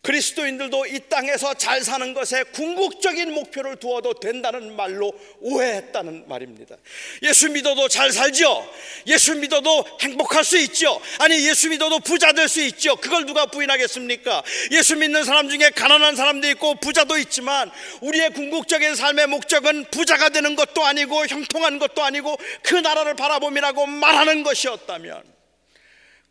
그리스도인들도 0.05 0.87
이 0.87 1.01
땅에서 1.09 1.55
잘 1.55 1.83
사는 1.83 2.15
것에 2.15 2.45
궁극적인 2.45 3.33
목표를 3.33 3.77
두어도 3.77 4.15
된다는 4.15 4.77
말로 4.77 5.13
오해했다는 5.41 6.29
말입니다. 6.29 6.77
예수 7.23 7.51
믿어도 7.51 7.89
잘 7.89 8.13
살죠? 8.13 8.71
예수 9.09 9.35
믿어도 9.35 9.85
행복할 10.01 10.45
수 10.45 10.57
있죠? 10.59 11.01
아니, 11.19 11.49
예수 11.49 11.69
믿어도 11.69 11.99
부자 11.99 12.33
될 12.33 12.45
수 12.49 12.61
있죠? 12.61 12.97
그걸 12.97 13.25
누가 13.25 13.47
부인하겠습니까? 13.47 14.43
예수 14.73 14.97
믿는 14.97 15.25
사람 15.25 15.49
중에 15.49 15.71
가난한 15.71 16.15
사람도 16.15 16.49
있고 16.51 16.75
부자도 16.77 17.17
있지만 17.19 17.71
우리의 18.03 18.31
궁극적인 18.31 18.95
삶의 18.95 19.27
목적은 19.29 19.87
부자가 19.91 20.29
되는 20.29 20.55
것도 20.55 20.85
아니고 20.85 21.27
형통한 21.27 21.79
것도 21.79 22.03
아니고 22.03 22.37
그 22.63 22.75
나라를 22.75 23.15
바라봄이라고 23.15 23.87
말하는 23.87 24.43
것이었다면 24.43 25.23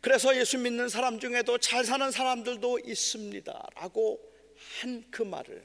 그래서 0.04 0.36
예수 0.36 0.58
믿는 0.58 0.90
사람 0.90 1.18
중에도 1.18 1.56
잘 1.56 1.82
사는 1.82 2.10
사람들도 2.10 2.80
있습니다. 2.84 3.68
라고 3.74 4.20
한 4.82 5.02
그 5.10 5.22
말을 5.22 5.64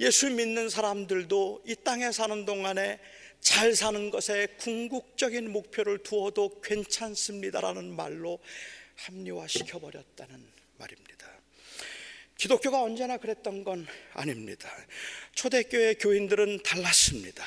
예수 0.00 0.28
믿는 0.30 0.68
사람들도 0.68 1.62
이 1.64 1.76
땅에 1.84 2.10
사는 2.10 2.44
동안에 2.44 2.98
잘 3.40 3.76
사는 3.76 4.10
것에 4.10 4.48
궁극적인 4.58 5.52
목표를 5.52 6.02
두어도 6.02 6.60
괜찮습니다라는 6.60 7.94
말로 7.94 8.40
합리화시켜 8.96 9.78
버렸다는 9.78 10.44
말입니다. 10.78 11.30
기독교가 12.36 12.82
언제나 12.82 13.16
그랬던 13.16 13.62
건 13.62 13.86
아닙니다. 14.12 14.68
초대교회 15.36 15.94
교인들은 15.94 16.64
달랐습니다. 16.64 17.44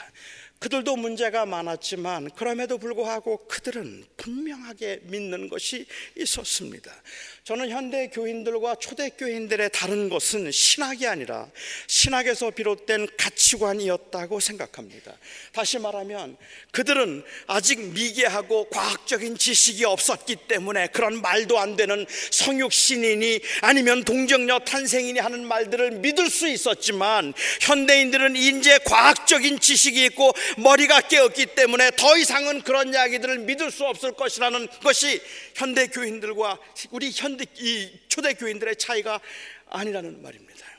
그들도 0.64 0.96
문제가 0.96 1.46
많았지만 1.46 2.30
그럼에도 2.38 2.78
불구하고 2.78 3.48
그들은 3.50 4.06
분명하게 4.16 5.02
믿는 5.04 5.50
것이 5.50 5.86
있었습니다. 6.18 6.90
저는 7.44 7.70
현대 7.70 8.08
교인들과 8.08 8.76
초대 8.76 9.10
교인들의 9.10 9.72
다른 9.74 10.08
것은 10.08 10.50
신학이 10.54 11.06
아니라 11.06 11.50
신학에서 11.88 12.52
비롯된 12.52 13.10
가치관이었다고 13.18 14.40
생각합니다. 14.40 15.18
다시 15.52 15.80
말하면 15.80 16.38
그들은 16.72 17.26
아직 17.48 17.82
미개하고 17.82 18.70
과학적인 18.70 19.38
지식이 19.38 19.84
없었기 19.84 20.48
때문에 20.48 20.88
그런 20.88 21.22
말도 21.22 21.60
안 21.60 21.76
되는 21.76 22.06
성육 22.32 22.72
신인이 22.72 23.42
아니면 23.60 24.06
동정녀 24.06 24.60
탄생인이 24.60 25.20
하는 25.20 25.46
말들을 25.46 25.92
믿을 25.92 26.30
수 26.30 26.48
있었지만 26.48 27.34
현대인들은 27.60 28.38
이제 28.38 28.80
과학적인 28.86 29.60
지식이 29.60 30.06
있고 30.06 30.32
머리가 30.58 31.02
깨었기 31.02 31.48
때문에 31.48 31.92
더 31.98 32.18
이상은 32.18 32.62
그런 32.62 32.94
이야기들을 32.94 33.40
믿을 33.40 33.72
수 33.72 33.86
없을 33.86 34.14
것이라는 34.14 34.68
것이 34.84 35.22
현대 35.56 35.88
교인들과 35.88 36.60
우리 36.92 37.12
현대 37.12 37.46
이 37.58 37.92
초대 38.08 38.34
교인들의 38.34 38.76
차이가 38.78 39.20
아니라는 39.70 40.22
말입니다. 40.22 40.73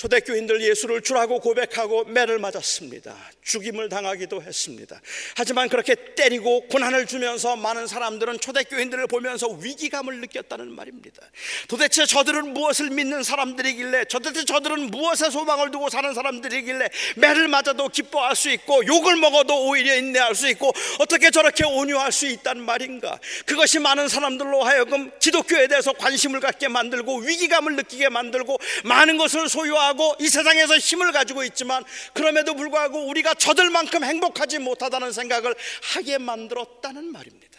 초대교인들 0.00 0.62
예수를 0.62 1.02
주라고 1.02 1.40
고백하고 1.40 2.04
매를 2.04 2.38
맞았습니다. 2.38 3.14
죽임을 3.42 3.90
당하기도 3.90 4.42
했습니다. 4.42 4.98
하지만 5.36 5.68
그렇게 5.68 5.94
때리고 6.14 6.62
고난을 6.68 7.06
주면서 7.06 7.54
많은 7.54 7.86
사람들은 7.86 8.40
초대교인들을 8.40 9.08
보면서 9.08 9.48
위기감을 9.48 10.22
느꼈다는 10.22 10.72
말입니다. 10.72 11.20
도대체 11.68 12.06
저들은 12.06 12.54
무엇을 12.54 12.88
믿는 12.88 13.22
사람들이길래 13.22 14.04
도대체 14.04 14.46
저들은 14.46 14.90
무엇에 14.90 15.28
소망을 15.28 15.70
두고 15.70 15.90
사는 15.90 16.14
사람들이길래 16.14 16.88
매를 17.16 17.48
맞아도 17.48 17.90
기뻐할 17.90 18.34
수 18.36 18.48
있고 18.48 18.86
욕을 18.86 19.16
먹어도 19.16 19.68
오히려 19.68 19.96
인내할 19.96 20.34
수 20.34 20.48
있고 20.48 20.72
어떻게 20.98 21.30
저렇게 21.30 21.64
온유할 21.64 22.10
수 22.10 22.26
있단 22.26 22.58
말인가? 22.62 23.18
그것이 23.44 23.78
많은 23.78 24.08
사람들로 24.08 24.62
하여금 24.62 25.10
기독교에 25.18 25.66
대해서 25.66 25.92
관심을 25.92 26.40
갖게 26.40 26.68
만들고 26.68 27.18
위기감을 27.18 27.76
느끼게 27.76 28.08
만들고 28.08 28.58
많은 28.84 29.18
것을 29.18 29.50
소유하고 29.50 29.89
하고 29.90 30.14
이 30.20 30.28
세상에서 30.28 30.78
힘을 30.78 31.12
가지고 31.12 31.44
있지만 31.44 31.84
그럼에도 32.14 32.54
불구하고 32.54 33.06
우리가 33.06 33.34
저들만큼 33.34 34.04
행복하지 34.04 34.58
못하다는 34.58 35.12
생각을 35.12 35.54
하게 35.94 36.18
만들었다는 36.18 37.10
말입니다. 37.12 37.58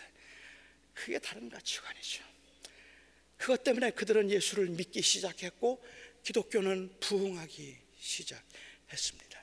그게 0.94 1.20
다른 1.20 1.50
가치관이죠. 1.50 2.24
그것 3.38 3.64
때문에 3.64 3.92
그들은 3.92 4.30
예수를 4.30 4.68
믿기 4.70 5.02
시작했고 5.02 5.84
기독교는 6.24 6.96
부흥하기 7.00 7.78
시작했습니다. 8.00 9.42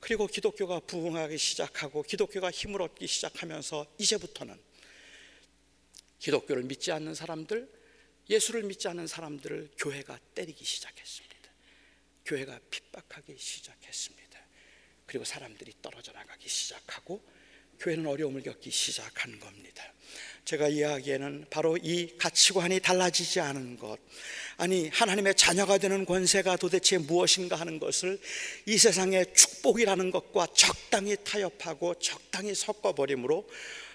그리고 0.00 0.26
기독교가 0.26 0.80
부흥하기 0.80 1.38
시작하고 1.38 2.02
기독교가 2.02 2.50
힘을 2.50 2.82
얻기 2.82 3.06
시작하면서 3.06 3.86
이제부터는 3.98 4.60
기독교를 6.18 6.64
믿지 6.64 6.92
않는 6.92 7.14
사람들, 7.14 7.68
예수를 8.28 8.64
믿지 8.64 8.88
않는 8.88 9.06
사람들을 9.06 9.70
교회가 9.78 10.18
때리기 10.34 10.64
시작했습니다. 10.64 11.31
교회가 12.24 12.58
핍박하기 12.70 13.36
시작했습니다. 13.38 14.38
그리고 15.06 15.24
사람들이 15.24 15.74
떨어져 15.82 16.12
나가기 16.12 16.48
시작하고 16.48 17.22
교회는 17.78 18.06
어려움을 18.06 18.42
겪기 18.42 18.70
시작한 18.70 19.38
겁니다. 19.40 19.84
제가 20.44 20.68
이야기에는 20.68 21.46
바로 21.50 21.76
이 21.76 22.16
가치관이 22.18 22.80
달라지지 22.80 23.40
않은 23.40 23.76
것, 23.76 23.98
아니 24.56 24.88
하나님의 24.88 25.34
자녀가 25.34 25.78
되는 25.78 26.04
권세가 26.04 26.56
도대체 26.56 26.98
무엇인가 26.98 27.56
하는 27.56 27.78
것을 27.78 28.20
이 28.66 28.78
세상의 28.78 29.34
축복이라는 29.34 30.10
것과 30.10 30.48
적당히 30.54 31.16
타협하고 31.24 31.98
적당히 31.98 32.54
섞어버림으로 32.54 33.48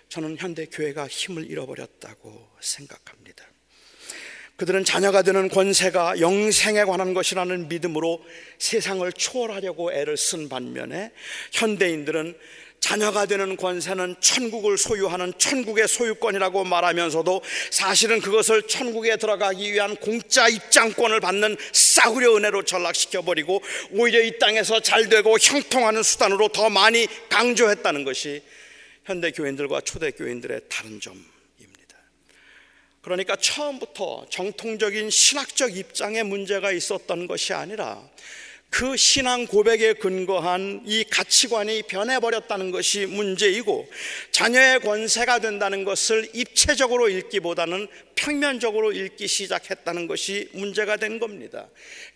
저는 0.09 0.37
현대 0.37 0.65
교회가 0.65 1.07
힘을 1.07 1.49
잃어버렸다고 1.49 2.49
생각합니다. 2.61 3.45
그들은 4.57 4.85
자녀가 4.85 5.21
되는 5.21 5.49
권세가 5.49 6.19
영생에 6.19 6.83
관한 6.83 7.13
것이라는 7.13 7.67
믿음으로 7.69 8.23
세상을 8.57 9.09
초월하려고 9.13 9.93
애를 9.93 10.17
쓴 10.17 10.49
반면에 10.49 11.11
현대인들은 11.51 12.35
자녀가 12.79 13.25
되는 13.25 13.55
권세는 13.55 14.15
천국을 14.19 14.77
소유하는 14.77 15.33
천국의 15.37 15.87
소유권이라고 15.87 16.63
말하면서도 16.63 17.41
사실은 17.69 18.19
그것을 18.19 18.63
천국에 18.63 19.17
들어가기 19.17 19.73
위한 19.73 19.95
공짜 19.95 20.47
입장권을 20.47 21.19
받는 21.19 21.55
싸구려 21.71 22.35
은혜로 22.37 22.63
전락시켜버리고 22.63 23.61
오히려 23.91 24.21
이 24.21 24.39
땅에서 24.39 24.79
잘 24.79 25.09
되고 25.09 25.37
형통하는 25.39 26.01
수단으로 26.01 26.47
더 26.49 26.69
많이 26.69 27.07
강조했다는 27.29 28.05
것이 28.05 28.41
현대 29.05 29.31
교인들과 29.31 29.81
초대 29.81 30.11
교인들의 30.11 30.61
다른 30.69 30.99
점입니다. 30.99 31.36
그러니까 33.07 33.37
처음부터 33.37 34.25
정통적인 34.29 35.09
신학적 35.09 35.77
입장에 35.77 36.23
문제가 36.23 36.73
있었던 36.73 37.25
것이 37.27 37.53
아니라 37.53 38.05
그 38.69 38.97
신앙 38.97 39.47
고백에 39.47 39.93
근거한 39.93 40.81
이 40.85 41.03
가치관이 41.05 41.83
변해버렸다는 41.83 42.71
것이 42.71 43.05
문제이고 43.05 43.89
자녀의 44.31 44.81
권세가 44.81 45.39
된다는 45.39 45.85
것을 45.85 46.29
입체적으로 46.33 47.09
읽기보다는 47.09 47.87
평면적으로 48.15 48.91
읽기 48.91 49.27
시작했다는 49.27 50.07
것이 50.07 50.49
문제가 50.53 50.97
된 50.97 51.19
겁니다. 51.19 51.67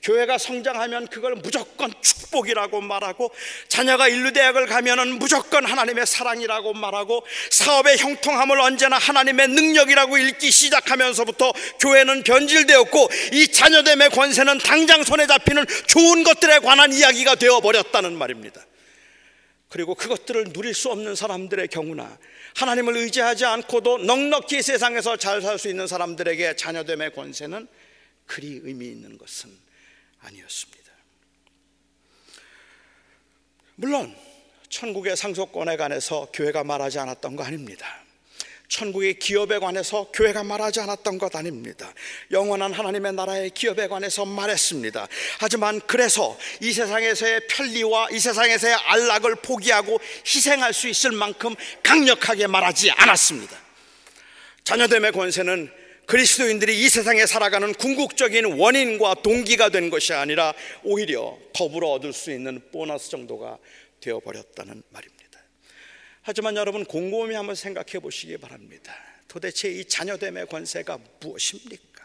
교회가 0.02 0.40
성장하면 0.40 1.08
그걸 1.08 1.36
무조건 1.36 1.94
축복이라고 2.02 2.82
말하고 2.82 3.32
자녀가 3.68 4.08
인류대학을 4.08 4.66
가면은 4.66 5.20
무조건 5.20 5.64
하나님의 5.66 6.08
사랑이라고 6.08 6.74
말하고 6.74 7.26
사업의 7.52 8.00
형통함을 8.00 8.60
언제나 8.60 8.98
하나님의 8.98 9.50
능력이라고 9.50 10.18
읽기 10.18 10.50
시작하면서부터 10.52 11.54
교회는 11.80 12.24
변질되었고 12.24 13.10
이 13.34 13.48
자녀됨의 13.48 14.10
권세는 14.10 14.58
당장 14.58 15.04
손에 15.04 15.28
잡히는 15.28 15.66
좋은 15.86 16.24
것 16.24 16.41
들에 16.42 16.60
관한 16.60 16.92
이야기가 16.92 17.36
되어버렸다는 17.36 18.18
말입니다. 18.18 18.66
그리고 19.70 19.96
그것들을 19.96 20.52
누릴 20.52 20.74
수 20.74 20.92
없는 20.92 21.16
사람들의 21.16 21.70
경우나 21.70 22.20
하나님을 22.58 22.98
의지하지 22.98 23.46
않고도 23.46 24.00
넉넉히 24.00 24.62
세상에서 24.62 25.16
잘 25.16 25.42
살 25.42 25.58
수 25.58 25.70
있는 25.70 25.88
사람들에게 25.88 26.58
자녀됨의 26.58 27.14
권세는 27.14 27.70
그리 28.26 28.60
의미 28.64 28.88
있는 28.88 29.18
것은 29.18 29.50
아니었습니다. 30.20 30.92
물론 33.76 34.14
천국의 34.68 35.16
상속권에 35.16 35.78
관해서 35.78 36.28
교회가 36.34 36.66
말하지 36.66 37.00
않았던 37.00 37.38
거 37.38 37.44
아닙니다. 37.44 37.88
천국의 38.72 39.16
기업에 39.16 39.60
관해서 39.60 40.08
교회가 40.14 40.44
말하지 40.44 40.80
않았던 40.80 41.18
것 41.18 41.36
아닙니다. 41.36 41.94
영원한 42.32 42.72
하나님의 42.72 43.14
나라의 43.14 43.50
기업에 43.50 43.88
관해서 43.88 44.26
말했습니다. 44.26 45.08
하지만 45.40 45.82
그래서 45.86 46.38
이 46.62 46.72
세상에서의 46.72 47.48
편리와 47.48 48.08
이 48.12 48.20
세상에서의 48.20 48.74
안락을 48.74 49.36
포기하고 49.36 50.00
희생할 50.26 50.74
수 50.74 50.88
있을 50.88 51.12
만큼 51.12 51.54
강력하게 51.84 52.48
말하지 52.48 52.92
않았습니다. 52.92 53.58
자녀됨의 54.64 55.12
권세는 55.12 55.70
그리스도인들이 56.06 56.82
이 56.82 56.88
세상에 56.88 57.26
살아가는 57.26 57.74
궁극적인 57.74 58.54
원인과 58.54 59.16
동기가 59.16 59.68
된 59.70 59.90
것이 59.90 60.14
아니라 60.14 60.54
오히려 60.84 61.38
더불어 61.54 61.90
얻을 61.90 62.14
수 62.14 62.32
있는 62.32 62.62
보너스 62.72 63.10
정도가 63.10 63.58
되어버렸다는 64.00 64.82
말입니다. 64.90 65.21
하지만 66.22 66.56
여러분 66.56 66.86
곰곰이 66.86 67.34
한번 67.34 67.56
생각해 67.56 68.00
보시기 68.00 68.38
바랍니다. 68.38 68.96
도대체 69.28 69.70
이 69.70 69.86
자녀됨의 69.86 70.48
권세가 70.48 71.00
무엇입니까? 71.20 72.04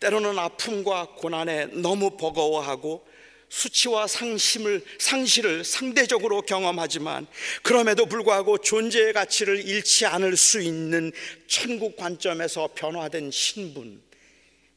때로는 0.00 0.38
아픔과 0.38 1.14
고난에 1.16 1.66
너무 1.66 2.16
버거워하고 2.16 3.06
수치와 3.48 4.06
상심을 4.06 4.82
상실을 4.98 5.62
상대적으로 5.64 6.42
경험하지만 6.42 7.26
그럼에도 7.62 8.06
불구하고 8.06 8.58
존재의 8.58 9.12
가치를 9.12 9.66
잃지 9.66 10.06
않을 10.06 10.36
수 10.36 10.60
있는 10.60 11.12
천국 11.46 11.96
관점에서 11.96 12.70
변화된 12.74 13.30
신분 13.30 14.02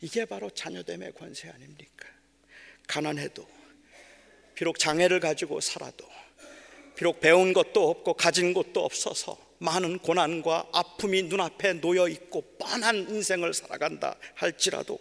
이게 0.01 0.25
바로 0.25 0.49
자녀됨의 0.49 1.13
권세 1.13 1.49
아닙니까? 1.49 2.07
가난해도 2.87 3.47
비록 4.55 4.77
장애를 4.77 5.19
가지고 5.19 5.61
살아도 5.61 6.05
비록 6.95 7.19
배운 7.19 7.53
것도 7.53 7.89
없고 7.89 8.13
가진 8.13 8.53
것도 8.53 8.83
없어서 8.83 9.37
많은 9.59 9.99
고난과 9.99 10.69
아픔이 10.73 11.23
눈앞에 11.23 11.73
놓여 11.73 12.07
있고 12.07 12.41
뻔한 12.57 12.97
인생을 13.09 13.53
살아간다 13.53 14.15
할지라도 14.33 14.99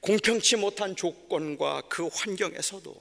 공평치 0.00 0.56
못한 0.56 0.96
조건과 0.96 1.82
그 1.88 2.08
환경에서도 2.08 2.94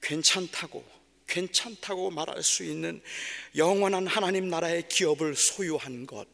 괜찮다고 0.00 0.84
괜찮다고 1.26 2.10
말할 2.10 2.42
수 2.42 2.64
있는 2.64 3.02
영원한 3.56 4.06
하나님 4.06 4.48
나라의 4.48 4.88
기업을 4.88 5.34
소유한 5.34 6.06
것 6.06 6.26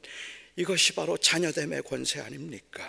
이것이 0.57 0.94
바로 0.94 1.16
자녀됨의 1.16 1.83
권세 1.83 2.20
아닙니까? 2.20 2.88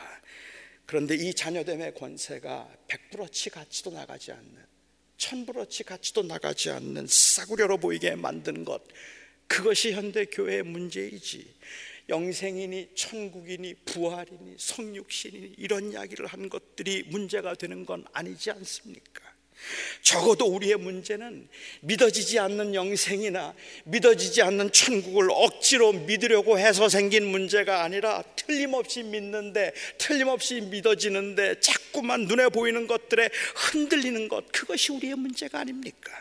그런데 0.86 1.16
이 1.16 1.34
자녀됨의 1.34 1.96
권세가 1.96 2.70
백불어치 2.88 3.50
가치도 3.50 3.92
나가지 3.92 4.32
않는 4.32 4.75
천불어치 5.18 5.84
가치도 5.84 6.24
나가지 6.24 6.70
않는 6.70 7.08
싸구려로 7.08 7.78
보이게 7.78 8.16
만든 8.16 8.66
것 8.66 8.82
그것이 9.48 9.94
현대 9.94 10.26
교회의 10.26 10.64
문제이지 10.64 11.56
영생이니 12.10 12.92
천국이니 12.96 13.74
부활이니 13.86 14.56
성육신이니 14.58 15.56
이런 15.58 15.92
이야기를 15.92 16.28
한 16.28 16.50
것들이 16.50 17.04
문제가 17.04 17.56
되는 17.56 17.86
건 17.86 18.06
아니지 18.14 18.52
않습니까? 18.52 19.35
적어도 20.02 20.46
우리의 20.46 20.76
문제는 20.76 21.48
믿어지지 21.82 22.40
않는 22.40 22.76
영생이나 22.76 23.54
믿어지지 23.86 24.42
않는 24.42 24.72
천국을 24.72 25.30
억지로 25.32 25.94
믿으려고 25.94 26.60
해서 26.60 26.90
생긴 26.90 27.26
문제가 27.26 27.84
아니라 27.84 28.24
틀림없이 28.36 29.04
믿는데 29.04 29.74
틀림없이 29.98 30.62
믿어지는데 30.62 31.60
자꾸만 31.60 32.26
눈에 32.26 32.50
보이는 32.50 32.88
것들에 32.88 33.30
흔들리는 33.56 34.28
것 34.28 34.52
그것이 34.52 34.92
우리의 34.92 35.16
문제가 35.16 35.60
아닙니까? 35.60 36.12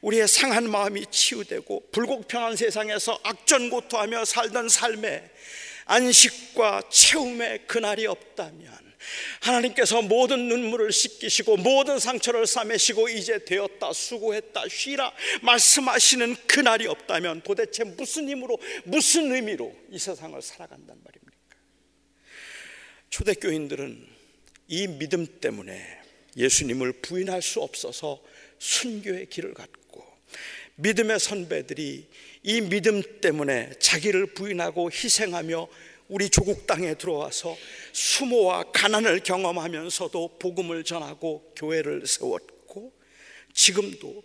우리의 0.00 0.26
상한 0.26 0.68
마음이 0.68 1.06
치유되고 1.10 1.88
불공평한 1.92 2.56
세상에서 2.56 3.18
악전고토하며 3.22 4.24
살던 4.24 4.68
삶에 4.68 5.30
안식과 5.84 6.82
채움의 6.90 7.66
그날이 7.66 8.06
없다면 8.06 8.91
하나님께서 9.40 10.02
모든 10.02 10.48
눈물을 10.48 10.92
씻기시고 10.92 11.58
모든 11.58 11.98
상처를 11.98 12.46
싸매시고 12.46 13.08
이제 13.08 13.44
되었다 13.44 13.92
수고했다 13.92 14.64
쉬라 14.68 15.12
말씀하시는 15.42 16.36
그날이 16.46 16.86
없다면 16.86 17.42
도대체 17.42 17.84
무슨 17.84 18.28
힘으로 18.28 18.58
무슨 18.84 19.32
의미로 19.32 19.74
이 19.90 19.98
세상을 19.98 20.40
살아간단 20.40 20.96
말입니까? 21.02 21.32
초대교인들은 23.10 24.06
이 24.68 24.86
믿음 24.86 25.26
때문에 25.40 26.00
예수님을 26.36 26.92
부인할 27.02 27.42
수 27.42 27.60
없어서 27.60 28.22
순교의 28.58 29.26
길을 29.26 29.54
갔고 29.54 29.82
믿음의 30.76 31.20
선배들이 31.20 32.08
이 32.44 32.60
믿음 32.62 33.02
때문에 33.20 33.72
자기를 33.78 34.34
부인하고 34.34 34.90
희생하며 34.90 35.68
우리 36.12 36.28
조국 36.28 36.66
땅에 36.66 36.92
들어와서 36.92 37.56
수모와 37.92 38.64
가난을 38.64 39.20
경험하면서도 39.20 40.36
복음을 40.38 40.84
전하고 40.84 41.54
교회를 41.56 42.06
세웠고 42.06 42.92
지금도 43.54 44.22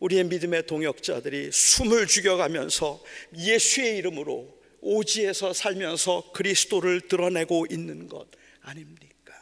우리의 0.00 0.24
믿음의 0.24 0.66
동역자들이 0.66 1.50
숨을 1.50 2.06
죽여가면서 2.06 3.02
예수의 3.34 3.96
이름으로 3.96 4.60
오지에서 4.82 5.54
살면서 5.54 6.32
그리스도를 6.34 7.00
드러내고 7.08 7.66
있는 7.70 8.08
것 8.08 8.26
아닙니까? 8.60 9.32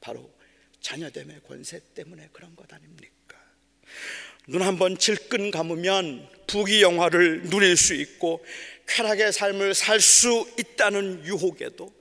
바로 0.00 0.32
자녀됨의 0.80 1.42
권세 1.46 1.78
때문에 1.94 2.30
그런 2.32 2.56
것 2.56 2.72
아닙니까? 2.72 3.36
눈 4.46 4.62
한번 4.62 4.96
질끈 4.96 5.50
감으면 5.50 6.26
부귀 6.46 6.80
영화를 6.80 7.50
누릴 7.50 7.76
수 7.76 7.92
있고 7.92 8.42
쾌락의 8.88 9.32
삶을 9.32 9.74
살 9.74 10.00
수 10.00 10.48
있다는 10.58 11.24
유혹에도 11.24 11.92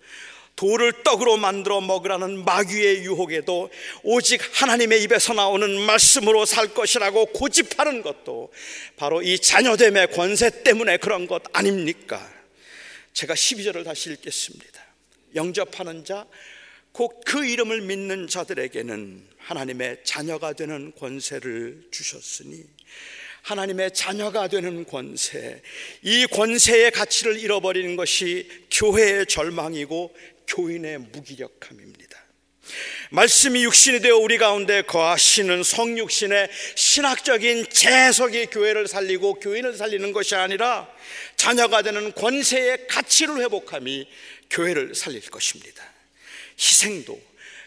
돌을 0.56 1.04
떡으로 1.04 1.38
만들어 1.38 1.82
먹으라는 1.82 2.43
마귀의 2.43 3.04
유혹에도 3.04 3.69
오직 4.02 4.41
하나님의 4.54 5.04
입에서 5.04 5.34
나오는 5.34 5.80
말씀으로 5.82 6.45
살 6.45 6.73
것이라고 6.73 7.28
고집하는 7.28 8.02
것도 8.02 8.52
바로 8.95 9.21
이 9.21 9.38
자녀됨의 9.38 10.12
권세 10.12 10.63
때문에 10.63 10.97
그런 10.97 11.28
것 11.28 11.43
아닙니까? 11.54 12.28
제가 13.13 13.36
12절을 13.36 13.84
다시 13.86 14.10
읽겠습니다. 14.12 14.82
영접하는 15.36 16.04
자, 16.04 16.26
곧 16.91 17.23
그 17.26 17.45
이름을 17.45 17.82
믿는 17.82 18.28
자들에게는 18.28 19.28
하나님의 19.38 20.00
자녀가 20.04 20.54
되는 20.54 20.91
권세를 20.95 21.89
주셨으니 21.91 22.63
하나님의 23.48 23.92
자녀가 23.94 24.50
되는 24.50 24.84
권세, 24.86 25.62
이 26.02 26.28
권세의 26.28 26.92
가치를 26.92 27.40
잃어버리는 27.40 27.96
것이 27.96 28.46
교회의 28.70 29.26
절망이고 29.26 30.14
교인의 30.48 30.98
무기력함입니다. 30.98 32.18
말씀이 33.12 33.64
육신이 33.64 34.02
되어 34.02 34.18
우리 34.18 34.38
가운데 34.38 34.82
거하시는 34.82 35.64
성육신의 35.64 36.50
신학적인 36.76 37.68
재석이 37.70 38.48
교회를 38.48 38.86
살리고 38.90 39.36
교인을 39.36 39.78
살리는 39.78 40.12
것이 40.12 40.36
아니라 40.36 40.90
자녀가 41.38 41.82
되는 41.82 42.12
권세의 42.12 42.88
가치를 42.88 43.38
회복함이 43.38 44.10
교회를 44.50 44.94
살릴 44.94 45.22
것입니다. 45.22 45.86
희생도 46.60 47.18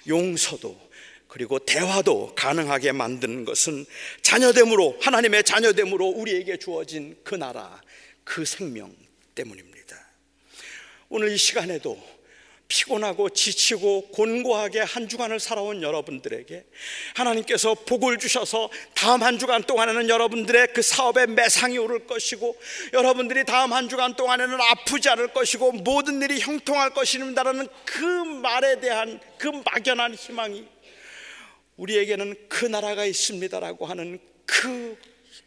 용서도 0.07 0.89
그리고 1.31 1.61
대화도 1.61 2.35
가능하게 2.35 2.90
만드는 2.90 3.45
것은 3.45 3.87
자녀됨으로 4.23 4.99
하나님의 5.01 5.45
자녀됨으로 5.45 6.05
우리에게 6.09 6.57
주어진 6.57 7.16
그 7.23 7.37
나라 7.37 7.81
그 8.25 8.45
생명 8.45 8.93
때문입니다. 9.37 9.97
오늘 11.09 11.31
이 11.31 11.37
시간에도 11.37 12.03
피곤하고 12.66 13.31
지치고 13.31 14.09
곤고하게 14.09 14.81
한 14.81 15.09
주간을 15.09 15.38
살아온 15.38 15.83
여러분들에게 15.83 16.64
하나님께서 17.14 17.75
복을 17.75 18.19
주셔서 18.19 18.69
다음 18.95 19.23
한 19.23 19.38
주간 19.38 19.62
동안에는 19.62 20.09
여러분들의 20.09 20.69
그 20.73 20.83
사업에 20.83 21.27
매상이 21.27 21.79
오를 21.79 22.07
것이고 22.07 22.57
여러분들이 22.93 23.45
다음 23.45 23.73
한 23.73 23.88
주간 23.88 24.14
동안에는 24.14 24.61
아프지 24.61 25.09
않을 25.09 25.29
것이고 25.29 25.73
모든 25.73 26.23
일이 26.23 26.40
형통할 26.40 26.90
것입니다라는 26.90 27.69
그 27.85 28.05
말에 28.05 28.81
대한 28.81 29.21
그 29.38 29.49
막연한 29.64 30.14
희망이 30.14 30.80
우리에게는 31.81 32.49
그 32.49 32.66
나라가 32.66 33.07
있습니다라고 33.07 33.87
하는 33.87 34.19
그, 34.45 34.99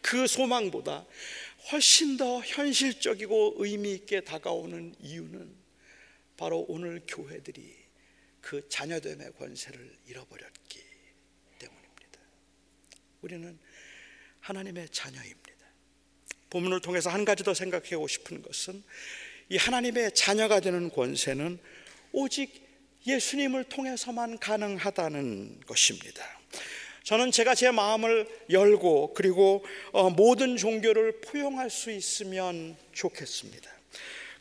그 0.02 0.26
소망보다 0.26 1.06
훨씬 1.72 2.18
더 2.18 2.40
현실적이고 2.42 3.56
의미 3.58 3.94
있게 3.94 4.22
다가오는 4.22 4.96
이유는 5.00 5.56
바로 6.36 6.66
오늘 6.68 7.02
교회들이 7.08 7.76
그 8.42 8.68
자녀됨의 8.68 9.34
권세를 9.38 9.96
잃어버렸기 10.08 10.82
때문입니다. 11.60 12.20
우리는 13.22 13.60
하나님의 14.40 14.90
자녀입니다. 14.90 15.54
본문을 16.50 16.82
통해서 16.82 17.10
한 17.12 17.26
가지 17.26 17.44
더 17.44 17.54
생각하고 17.54 18.08
싶은 18.08 18.42
것은 18.42 18.84
이 19.50 19.58
하나님의 19.58 20.16
자녀가 20.16 20.60
되는 20.60 20.90
권세는 20.90 21.60
오직 22.12 22.63
예수님을 23.06 23.66
통해서만 23.66 24.40
가능하다는 24.40 25.62
것입니다. 25.68 26.24
저는 27.04 27.32
제가 27.32 27.54
제 27.54 27.70
마음을 27.70 28.28
열고 28.50 29.14
그리고 29.14 29.66
어, 29.92 30.10
모든 30.10 30.56
종교를 30.56 31.20
포용할 31.20 31.70
수 31.70 31.92
있으면 31.92 32.78
좋겠습니다. 32.94 33.70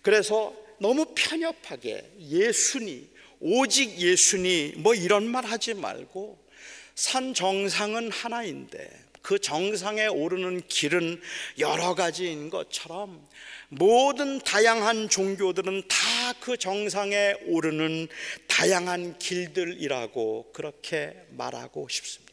그래서 0.01 0.55
너무 0.79 1.07
편협하게 1.15 2.05
예수니 2.21 3.09
오직 3.41 3.99
예수니 3.99 4.75
뭐 4.77 4.95
이런 4.95 5.27
말 5.27 5.45
하지 5.45 5.75
말고 5.75 6.39
산 6.95 7.35
정상은 7.35 8.11
하나인데 8.13 8.91
그 9.23 9.41
정상에 9.41 10.07
오르는 10.07 10.63
길은 10.69 11.21
여러 11.59 11.95
가지인 11.95 12.51
것처럼 12.51 13.27
모든 13.73 14.39
다양한 14.41 15.09
종교들은 15.09 15.83
다 15.89 16.13
그 16.43 16.57
정상에 16.57 17.35
오르는 17.47 18.09
다양한 18.49 19.17
길들이라고 19.19 20.51
그렇게 20.53 21.25
말하고 21.31 21.89
싶습니다. 21.89 22.33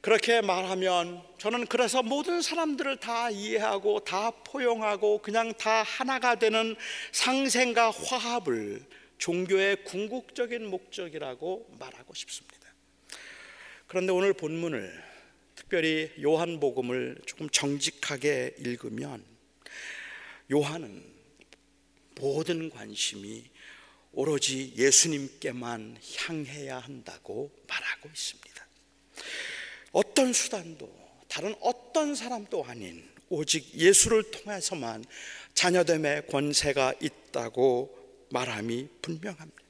그렇게 0.00 0.40
말하면 0.40 1.22
저는 1.38 1.66
그래서 1.66 2.02
모든 2.02 2.42
사람들을 2.42 2.96
다 2.98 3.30
이해하고 3.30 4.00
다 4.00 4.32
포용하고 4.32 5.22
그냥 5.22 5.54
다 5.54 5.84
하나가 5.84 6.34
되는 6.34 6.74
상생과 7.12 7.90
화합을 7.90 8.84
종교의 9.18 9.84
궁극적인 9.84 10.66
목적이라고 10.66 11.76
말하고 11.78 12.12
싶습니다. 12.12 12.58
그런데 13.86 14.12
오늘 14.12 14.32
본문을 14.32 15.00
특별히 15.54 16.10
요한복음을 16.20 17.18
조금 17.24 17.48
정직하게 17.48 18.56
읽으면 18.58 19.33
요한은 20.52 21.04
모든 22.16 22.70
관심이 22.70 23.44
오로지 24.12 24.72
예수님께만 24.76 25.98
향해야 26.16 26.78
한다고 26.78 27.50
말하고 27.66 28.08
있습니다. 28.08 28.66
어떤 29.92 30.32
수단도 30.32 31.04
다른 31.28 31.54
어떤 31.60 32.14
사람도 32.14 32.64
아닌 32.64 33.08
오직 33.28 33.74
예수를 33.74 34.30
통해서만 34.30 35.04
자녀됨의 35.54 36.28
권세가 36.28 36.94
있다고 37.00 38.26
말함이 38.30 38.88
분명합니다. 39.02 39.62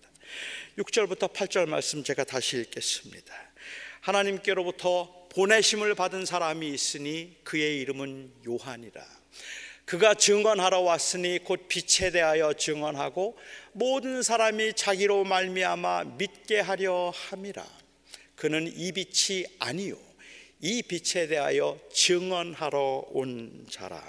6절부터 0.78 1.32
8절 1.32 1.66
말씀 1.68 2.02
제가 2.02 2.24
다시 2.24 2.58
읽겠습니다. 2.58 3.34
하나님께로부터 4.00 5.28
보내심을 5.30 5.94
받은 5.94 6.26
사람이 6.26 6.68
있으니 6.68 7.36
그의 7.44 7.80
이름은 7.80 8.32
요한이라. 8.46 9.04
그가 9.84 10.14
증언하러 10.14 10.80
왔으니 10.80 11.40
곧 11.44 11.66
빛에 11.68 12.10
대하여 12.10 12.54
증언하고 12.54 13.36
모든 13.72 14.22
사람이 14.22 14.74
자기로 14.74 15.24
말미암아 15.24 16.04
믿게 16.16 16.60
하려 16.60 17.12
함이라. 17.14 17.64
그는 18.34 18.72
이 18.74 18.92
빛이 18.92 19.44
아니요 19.58 19.96
이 20.60 20.82
빛에 20.82 21.26
대하여 21.26 21.78
증언하러 21.92 23.08
온 23.10 23.66
자라. 23.70 24.02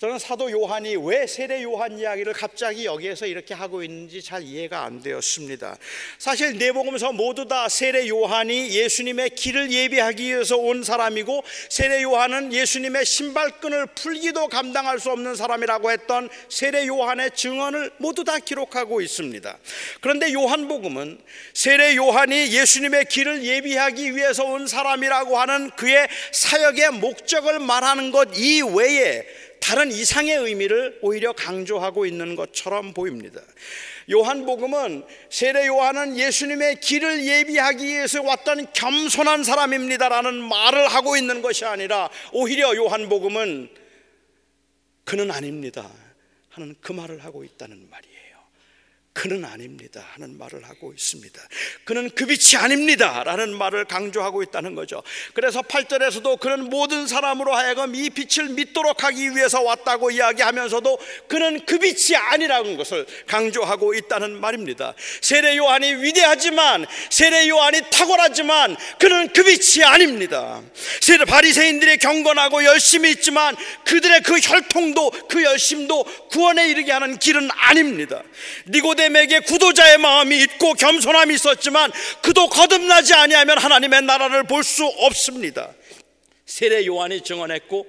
저는 0.00 0.18
사도 0.18 0.50
요한이 0.50 0.96
왜 0.96 1.26
세례 1.26 1.62
요한 1.62 1.98
이야기를 1.98 2.32
갑자기 2.32 2.86
여기에서 2.86 3.26
이렇게 3.26 3.52
하고 3.52 3.82
있는지 3.82 4.22
잘 4.22 4.42
이해가 4.42 4.82
안 4.82 5.02
되었습니다. 5.02 5.76
사실 6.18 6.56
내복음서 6.56 7.12
모두 7.12 7.46
다 7.46 7.68
세례 7.68 8.08
요한이 8.08 8.70
예수님의 8.70 9.34
길을 9.34 9.70
예비하기 9.70 10.24
위해서 10.24 10.56
온 10.56 10.84
사람이고 10.84 11.44
세례 11.68 12.02
요한은 12.02 12.50
예수님의 12.50 13.04
신발끈을 13.04 13.88
풀기도 13.88 14.48
감당할 14.48 14.98
수 14.98 15.10
없는 15.10 15.34
사람이라고 15.34 15.90
했던 15.90 16.30
세례 16.48 16.86
요한의 16.86 17.32
증언을 17.32 17.90
모두 17.98 18.24
다 18.24 18.38
기록하고 18.38 19.02
있습니다. 19.02 19.58
그런데 20.00 20.32
요한복음은 20.32 21.20
세례 21.52 21.94
요한이 21.96 22.52
예수님의 22.52 23.04
길을 23.04 23.44
예비하기 23.44 24.16
위해서 24.16 24.46
온 24.46 24.66
사람이라고 24.66 25.38
하는 25.38 25.68
그의 25.72 26.08
사역의 26.32 26.92
목적을 26.92 27.58
말하는 27.58 28.12
것 28.12 28.30
이외에 28.38 29.26
다른 29.60 29.92
이상의 29.92 30.36
의미를 30.36 30.98
오히려 31.02 31.32
강조하고 31.32 32.06
있는 32.06 32.34
것처럼 32.34 32.92
보입니다. 32.92 33.40
요한복음은 34.10 35.04
세례 35.28 35.66
요한은 35.66 36.18
예수님의 36.18 36.80
길을 36.80 37.24
예비하기 37.26 37.86
위해서 37.86 38.22
왔던 38.22 38.72
겸손한 38.72 39.44
사람입니다라는 39.44 40.42
말을 40.42 40.88
하고 40.88 41.16
있는 41.16 41.42
것이 41.42 41.64
아니라 41.64 42.08
오히려 42.32 42.74
요한복음은 42.74 43.68
그는 45.04 45.30
아닙니다 45.30 45.88
하는 46.48 46.74
그 46.80 46.92
말을 46.92 47.22
하고 47.24 47.44
있다는 47.44 47.88
말이에요. 47.88 48.09
그는 49.20 49.44
아닙니다 49.44 50.02
하는 50.14 50.38
말을 50.38 50.64
하고 50.66 50.94
있습니다. 50.94 51.38
그는 51.84 52.08
그 52.14 52.24
빛이 52.24 52.56
아닙니다 52.56 53.22
라는 53.22 53.54
말을 53.54 53.84
강조하고 53.84 54.42
있다는 54.42 54.74
거죠. 54.74 55.02
그래서 55.34 55.60
8절에서도 55.60 56.40
그는 56.40 56.70
모든 56.70 57.06
사람으로 57.06 57.54
하여금 57.54 57.94
이 57.94 58.08
빛을 58.08 58.48
믿도록 58.48 59.04
하기 59.04 59.36
위해서 59.36 59.60
왔다고 59.60 60.10
이야기하면서도 60.10 60.98
그는 61.28 61.66
그 61.66 61.78
빛이 61.78 62.16
아니라는 62.16 62.78
것을 62.78 63.04
강조하고 63.26 63.92
있다는 63.92 64.40
말입니다. 64.40 64.94
세례 65.20 65.54
요한이 65.58 65.96
위대하지만 65.96 66.86
세례 67.10 67.46
요한이 67.46 67.90
탁월하지만 67.90 68.74
그는 68.98 69.28
그 69.34 69.44
빛이 69.44 69.84
아닙니다. 69.84 70.62
세례 71.02 71.26
바리새인들이 71.26 71.98
경건하고 71.98 72.64
열심히 72.64 73.10
있지만 73.10 73.54
그들의 73.84 74.22
그 74.22 74.38
혈통도 74.38 75.10
그 75.28 75.44
열심도 75.44 76.04
구원에 76.30 76.70
이르게 76.70 76.90
하는 76.90 77.18
길은 77.18 77.50
아닙니다. 77.52 78.22
니고데 78.66 79.09
니고데에게 79.10 79.40
구도자의 79.40 79.98
마음이 79.98 80.40
있고 80.42 80.74
겸손함이 80.74 81.34
있었지만 81.34 81.92
그도 82.22 82.48
거듭나지 82.48 83.14
아니하면 83.14 83.58
하나님의 83.58 84.02
나라를 84.02 84.44
볼 84.44 84.60
수 84.62 84.84
없습니다. 84.84 85.72
세례 86.46 86.84
요한이 86.86 87.22
증언했고 87.22 87.86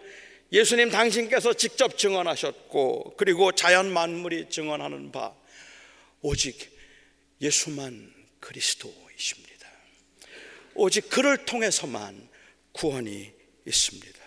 예수님 0.52 0.90
당신께서 0.90 1.54
직접 1.54 1.98
증언하셨고 1.98 3.16
그리고 3.18 3.52
자연 3.52 3.92
만물이 3.92 4.50
증언하는 4.50 5.12
바 5.12 5.34
오직 6.22 6.72
예수만 7.42 8.12
그리스도이십니다. 8.40 9.68
오직 10.76 11.10
그를 11.10 11.46
통해서만 11.46 12.30
구원이 12.72 13.32
있습니다. 13.68 14.20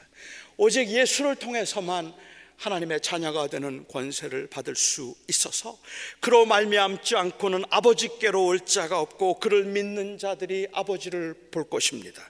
오직 0.56 0.88
예수를 0.88 1.36
통해서만 1.36 2.14
하나님의 2.56 3.00
자녀가 3.00 3.46
되는 3.46 3.84
권세를 3.88 4.46
받을 4.46 4.74
수 4.76 5.14
있어서 5.28 5.76
그로 6.20 6.46
말미암지 6.46 7.16
않고는 7.16 7.64
아버지께로 7.68 8.46
올 8.46 8.60
자가 8.60 9.00
없고 9.00 9.38
그를 9.38 9.64
믿는 9.64 10.18
자들이 10.18 10.68
아버지를 10.72 11.34
볼 11.50 11.68
것입니다. 11.68 12.22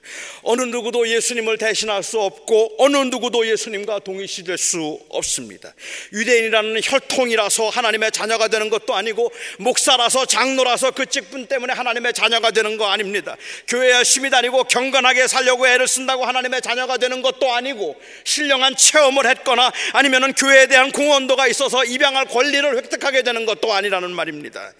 어느 0.43 0.61
누구도 0.63 1.07
예수님을 1.07 1.57
대신할 1.57 2.03
수 2.03 2.19
없고 2.19 2.75
어느 2.79 2.97
누구도 2.97 3.47
예수님과 3.47 3.99
동일시될 3.99 4.57
수 4.57 4.99
없습니다. 5.09 5.73
유대인이라는 6.11 6.81
혈통이라서 6.83 7.69
하나님의 7.69 8.11
자녀가 8.11 8.47
되는 8.47 8.69
것도 8.69 8.93
아니고 8.93 9.31
목사라서 9.59 10.25
장로라서 10.25 10.91
그 10.91 11.05
직분 11.05 11.47
때문에 11.47 11.73
하나님의 11.73 12.13
자녀가 12.13 12.51
되는 12.51 12.77
거 12.77 12.87
아닙니다. 12.87 13.37
교회 13.67 13.91
열심히 13.91 14.29
다니고 14.29 14.65
경건하게 14.65 15.27
살려고 15.27 15.67
애를 15.67 15.87
쓴다고 15.87 16.25
하나님의 16.25 16.61
자녀가 16.61 16.97
되는 16.97 17.21
것도 17.21 17.53
아니고 17.53 17.95
신령한 18.23 18.75
체험을 18.75 19.27
했거나 19.29 19.71
아니면 19.93 20.14
교회에 20.33 20.67
대한 20.67 20.91
공헌도가 20.91 21.47
있어서 21.47 21.83
입양할 21.83 22.25
권리를 22.25 22.77
획득하게 22.77 23.23
되는 23.23 23.45
것도 23.45 23.73
아니라는 23.73 24.11
말입니다. 24.11 24.73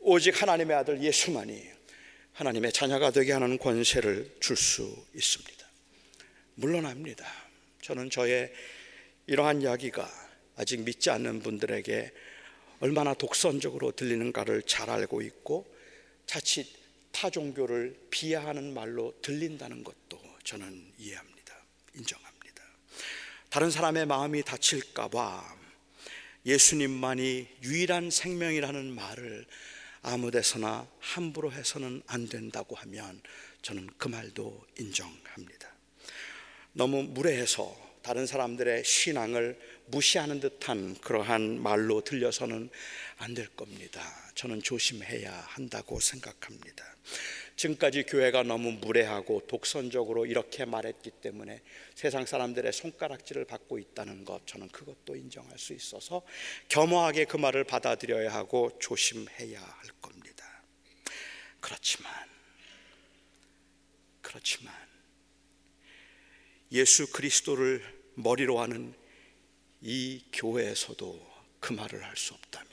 오직 0.00 0.40
하나님의 0.40 0.76
아들 0.76 1.02
예수만이 1.02 1.62
하나님의 2.32 2.72
자녀가 2.72 3.10
되게 3.10 3.32
하는 3.32 3.58
권세를 3.58 4.36
줄 4.40 4.56
수 4.56 5.04
있습니다. 5.14 5.66
물론합니다. 6.54 7.26
저는 7.82 8.10
저의 8.10 8.52
이러한 9.26 9.62
이야기가 9.62 10.08
아직 10.56 10.80
믿지 10.80 11.10
않는 11.10 11.40
분들에게 11.40 12.12
얼마나 12.80 13.14
독선적으로 13.14 13.92
들리는가를 13.92 14.62
잘 14.62 14.90
알고 14.90 15.22
있고 15.22 15.66
자칫 16.26 16.66
타 17.12 17.28
종교를 17.28 17.96
비하하는 18.10 18.72
말로 18.72 19.14
들린다는 19.22 19.84
것도 19.84 20.20
저는 20.44 20.92
이해합니다. 20.98 21.54
인정합니다. 21.94 22.29
다른 23.50 23.68
사람의 23.72 24.06
마음이 24.06 24.44
다칠까봐 24.44 25.56
예수님만이 26.46 27.48
유일한 27.64 28.08
생명이라는 28.08 28.94
말을 28.94 29.44
아무 30.02 30.30
데서나 30.30 30.86
함부로 31.00 31.50
해서는 31.50 32.00
안 32.06 32.28
된다고 32.28 32.76
하면 32.76 33.20
저는 33.62 33.88
그 33.98 34.06
말도 34.06 34.64
인정합니다. 34.78 35.68
너무 36.74 37.02
무례해서 37.02 37.76
다른 38.02 38.24
사람들의 38.24 38.84
신앙을 38.84 39.58
무시하는 39.86 40.38
듯한 40.38 40.94
그러한 41.00 41.60
말로 41.60 42.02
들려서는 42.02 42.70
안 43.18 43.34
될 43.34 43.48
겁니다. 43.48 44.00
저는 44.36 44.62
조심해야 44.62 45.32
한다고 45.48 45.98
생각합니다. 45.98 46.84
지금까지 47.60 48.04
교회가 48.04 48.42
너무 48.42 48.72
무례하고 48.72 49.42
독선적으로 49.46 50.24
이렇게 50.24 50.64
말했기 50.64 51.10
때문에 51.10 51.60
세상 51.94 52.24
사람들의 52.24 52.72
손가락질을 52.72 53.44
받고 53.44 53.78
있다는 53.78 54.24
것 54.24 54.46
저는 54.46 54.68
그것도 54.68 55.14
인정할 55.14 55.58
수 55.58 55.74
있어서 55.74 56.22
겸허하게 56.68 57.26
그 57.26 57.36
말을 57.36 57.64
받아들여야 57.64 58.32
하고 58.32 58.70
조심해야 58.78 59.60
할 59.60 59.90
겁니다. 60.00 60.62
그렇지만 61.60 62.10
그렇지만 64.22 64.74
예수 66.72 67.12
그리스도를 67.12 67.82
머리로 68.14 68.58
하는 68.58 68.94
이 69.82 70.24
교회에서도 70.32 71.30
그 71.60 71.74
말을 71.74 72.02
할 72.02 72.16
수 72.16 72.32
없다면 72.32 72.70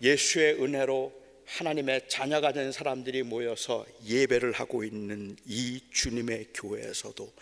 예수의 0.00 0.62
은혜로 0.62 1.27
하나님의 1.48 2.08
자녀가 2.08 2.52
된 2.52 2.72
사람들이 2.72 3.22
모여서 3.22 3.86
예배를 4.04 4.52
하고 4.52 4.84
있는 4.84 5.36
이 5.46 5.80
주님의 5.92 6.48
교회에서도 6.52 7.34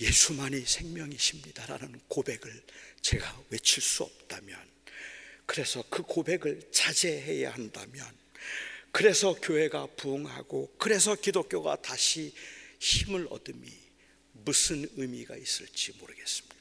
예수만이 0.00 0.60
생명이십니다라는 0.60 2.00
고백을 2.08 2.62
제가 3.02 3.42
외칠 3.50 3.82
수 3.82 4.04
없다면 4.04 4.56
그래서 5.46 5.84
그 5.90 6.02
고백을 6.02 6.62
자제해야 6.70 7.50
한다면 7.50 8.06
그래서 8.92 9.34
교회가 9.34 9.88
부흥하고 9.96 10.76
그래서 10.78 11.16
기독교가 11.16 11.82
다시 11.82 12.32
힘을 12.78 13.26
얻음이 13.30 13.68
무슨 14.32 14.88
의미가 14.96 15.36
있을지 15.36 15.92
모르겠습니다. 15.98 16.54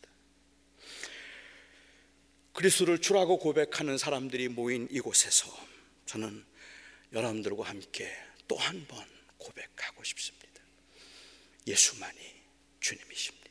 그리스도를 2.54 3.00
주라고 3.00 3.38
고백하는 3.38 3.98
사람들이 3.98 4.48
모인 4.48 4.88
이곳에서 4.92 5.48
저는 6.06 6.44
여러분들과 7.14 7.64
함께 7.64 8.12
또 8.48 8.58
한 8.58 8.86
번 8.88 9.06
고백하고 9.38 10.04
싶습니다. 10.04 10.62
예수만이 11.68 12.18
주님이십니다. 12.80 13.44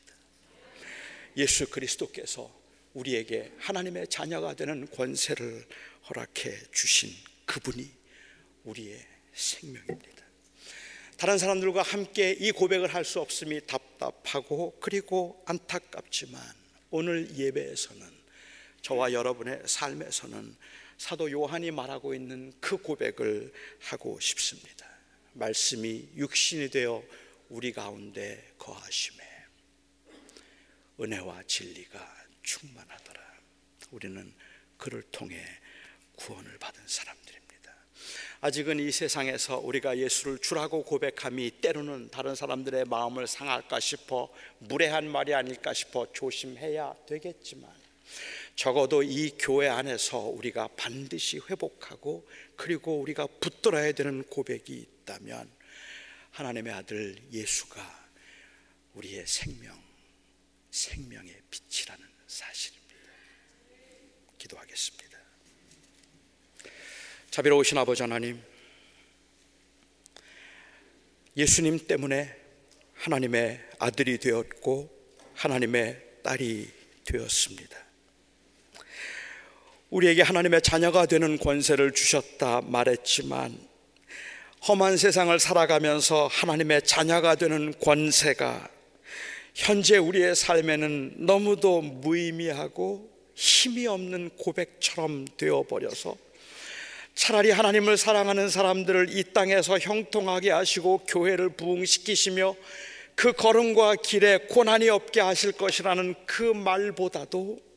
예수 1.37 1.69
그리스도께서 1.71 2.53
우리에게 2.95 3.53
하나님의 3.59 4.09
자녀가 4.09 4.55
되는 4.55 4.89
권세를 4.91 5.67
허락해 6.09 6.59
주신 6.73 7.11
그분이 7.47 7.91
우리의 8.65 9.07
생명입니다. 9.35 10.23
다른 11.17 11.39
사람들과 11.39 11.83
함께 11.83 12.33
이 12.33 12.51
고백을 12.53 12.93
할 12.93 13.05
수 13.05 13.21
없음이 13.21 13.67
답답하고 13.67 14.79
그리고 14.81 15.43
안타깝지만 15.47 16.43
오늘 16.91 17.37
예배에서는 17.39 18.22
저와 18.83 19.13
여러분의 19.13 19.63
삶에서는 19.65 20.57
사도 20.99 21.31
요한이 21.31 21.71
말하고 21.71 22.15
있는 22.15 22.53
그 22.61 22.77
고백을 22.77 23.53
하고 23.81 24.19
싶습니다. 24.21 24.87
말씀이 25.35 26.09
육신이 26.17 26.71
되어 26.71 27.03
우리 27.49 27.73
가운데 27.73 28.53
거하심에 28.59 29.25
은혜와 31.01 31.45
진리가 31.47 32.27
충만하더라. 32.43 33.21
우리는 33.93 34.33
그를 34.77 35.03
통해 35.13 35.41
구원을 36.17 36.59
받은 36.59 36.83
사람들입니다. 36.87 37.43
아직은 38.41 38.81
이 38.81 38.91
세상에서 38.91 39.59
우리가 39.59 39.97
예수를 39.99 40.39
주라고 40.39 40.83
고백함이 40.85 41.61
때로는 41.61 42.11
다른 42.11 42.35
사람들의 42.35 42.87
마음을 42.87 43.29
상할까 43.29 43.79
싶어 43.79 44.33
무례한 44.59 45.09
말이 45.09 45.35
아닐까 45.35 45.73
싶어 45.73 46.13
조심해야 46.13 46.97
되겠지만 47.07 47.71
적어도 48.55 49.03
이 49.03 49.31
교회 49.39 49.69
안에서 49.69 50.19
우리가 50.19 50.69
반드시 50.77 51.39
회복하고 51.39 52.29
그리고 52.57 53.01
우리가 53.01 53.27
붙들어야 53.27 53.93
되는 53.93 54.23
고백이 54.25 54.73
있다면 54.75 55.51
하나님의 56.31 56.73
아들 56.73 57.17
예수가 57.33 58.03
우리의 58.95 59.27
생명, 59.27 59.83
생명의 60.71 61.35
빛이라는 61.51 62.07
사실입니다. 62.27 62.83
기도하겠습니다. 64.39 65.19
자비로우신 67.31 67.79
아버지 67.79 68.03
하나님, 68.03 68.43
예수님 71.37 71.87
때문에 71.87 72.37
하나님의 72.95 73.71
아들이 73.79 74.19
되었고 74.19 74.91
하나님의 75.35 76.21
딸이 76.23 76.71
되었습니다. 77.05 77.92
우리에게 79.93 80.23
하나님의 80.23 80.63
자녀가 80.63 81.05
되는 81.05 81.39
권세를 81.39 81.93
주셨다 81.93 82.63
말했지만 82.65 83.59
험한 84.67 84.97
세상을 84.97 85.39
살아가면서 85.39 86.29
하나님의 86.29 86.83
자녀가 86.83 87.35
되는 87.35 87.75
권세가 87.79 88.71
현재 89.55 89.99
우리의 89.99 90.35
삶에는 90.35 91.27
너무도 91.27 91.83
무의미하고 91.83 93.11
힘이 93.35 93.87
없는 93.87 94.31
고백처럼 94.39 95.27
되어버려서 95.37 96.17
차라리 97.15 97.51
하나님을 97.51 97.99
사랑하는 97.99 98.49
사람들을 98.49 99.09
이 99.11 99.35
땅에서 99.35 99.79
형통하게 99.79 100.53
하시고 100.53 101.03
교회를 101.07 101.51
부흥시키시며 101.51 102.57
그 103.15 103.35
걸음과 103.35 103.97
길에 103.97 104.39
고난이 104.49 104.89
없게 104.89 105.21
하실 105.21 105.53
것이라는 105.53 106.15
그 106.25 106.45
말보다도 106.45 107.72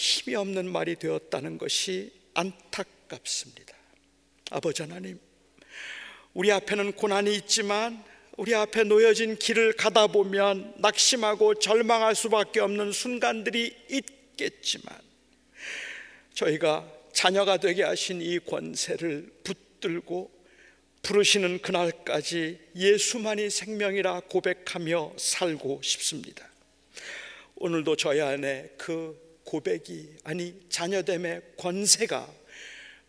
힘이 0.00 0.34
없는 0.34 0.72
말이 0.72 0.96
되었다는 0.96 1.58
것이 1.58 2.10
안타깝습니다. 2.32 3.76
아버지 4.50 4.80
하나님, 4.80 5.20
우리 6.32 6.50
앞에는 6.50 6.92
고난이 6.92 7.34
있지만 7.36 8.02
우리 8.38 8.54
앞에 8.54 8.84
놓여진 8.84 9.36
길을 9.36 9.74
가다 9.74 10.06
보면 10.06 10.72
낙심하고 10.78 11.56
절망할 11.56 12.14
수밖에 12.14 12.60
없는 12.60 12.92
순간들이 12.92 13.76
있겠지만 13.90 14.98
저희가 16.32 16.90
자녀가 17.12 17.58
되게 17.58 17.82
하신 17.82 18.22
이 18.22 18.38
권세를 18.38 19.30
붙들고 19.44 20.30
부르시는 21.02 21.60
그날까지 21.60 22.58
예수만이 22.74 23.50
생명이라 23.50 24.20
고백하며 24.30 25.12
살고 25.18 25.82
싶습니다. 25.82 26.48
오늘도 27.56 27.96
저희 27.96 28.22
안에 28.22 28.70
그 28.78 29.29
고백이 29.50 30.08
아니 30.22 30.54
자녀됨의 30.68 31.54
권세가 31.56 32.32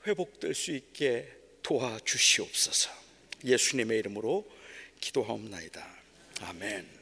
회복될 0.08 0.56
수 0.56 0.72
있게 0.72 1.32
도와주시옵소서. 1.62 2.89
예수님의 3.46 4.00
이름으로 4.00 4.50
기도하옵나이다. 5.00 5.88
아멘. 6.42 7.01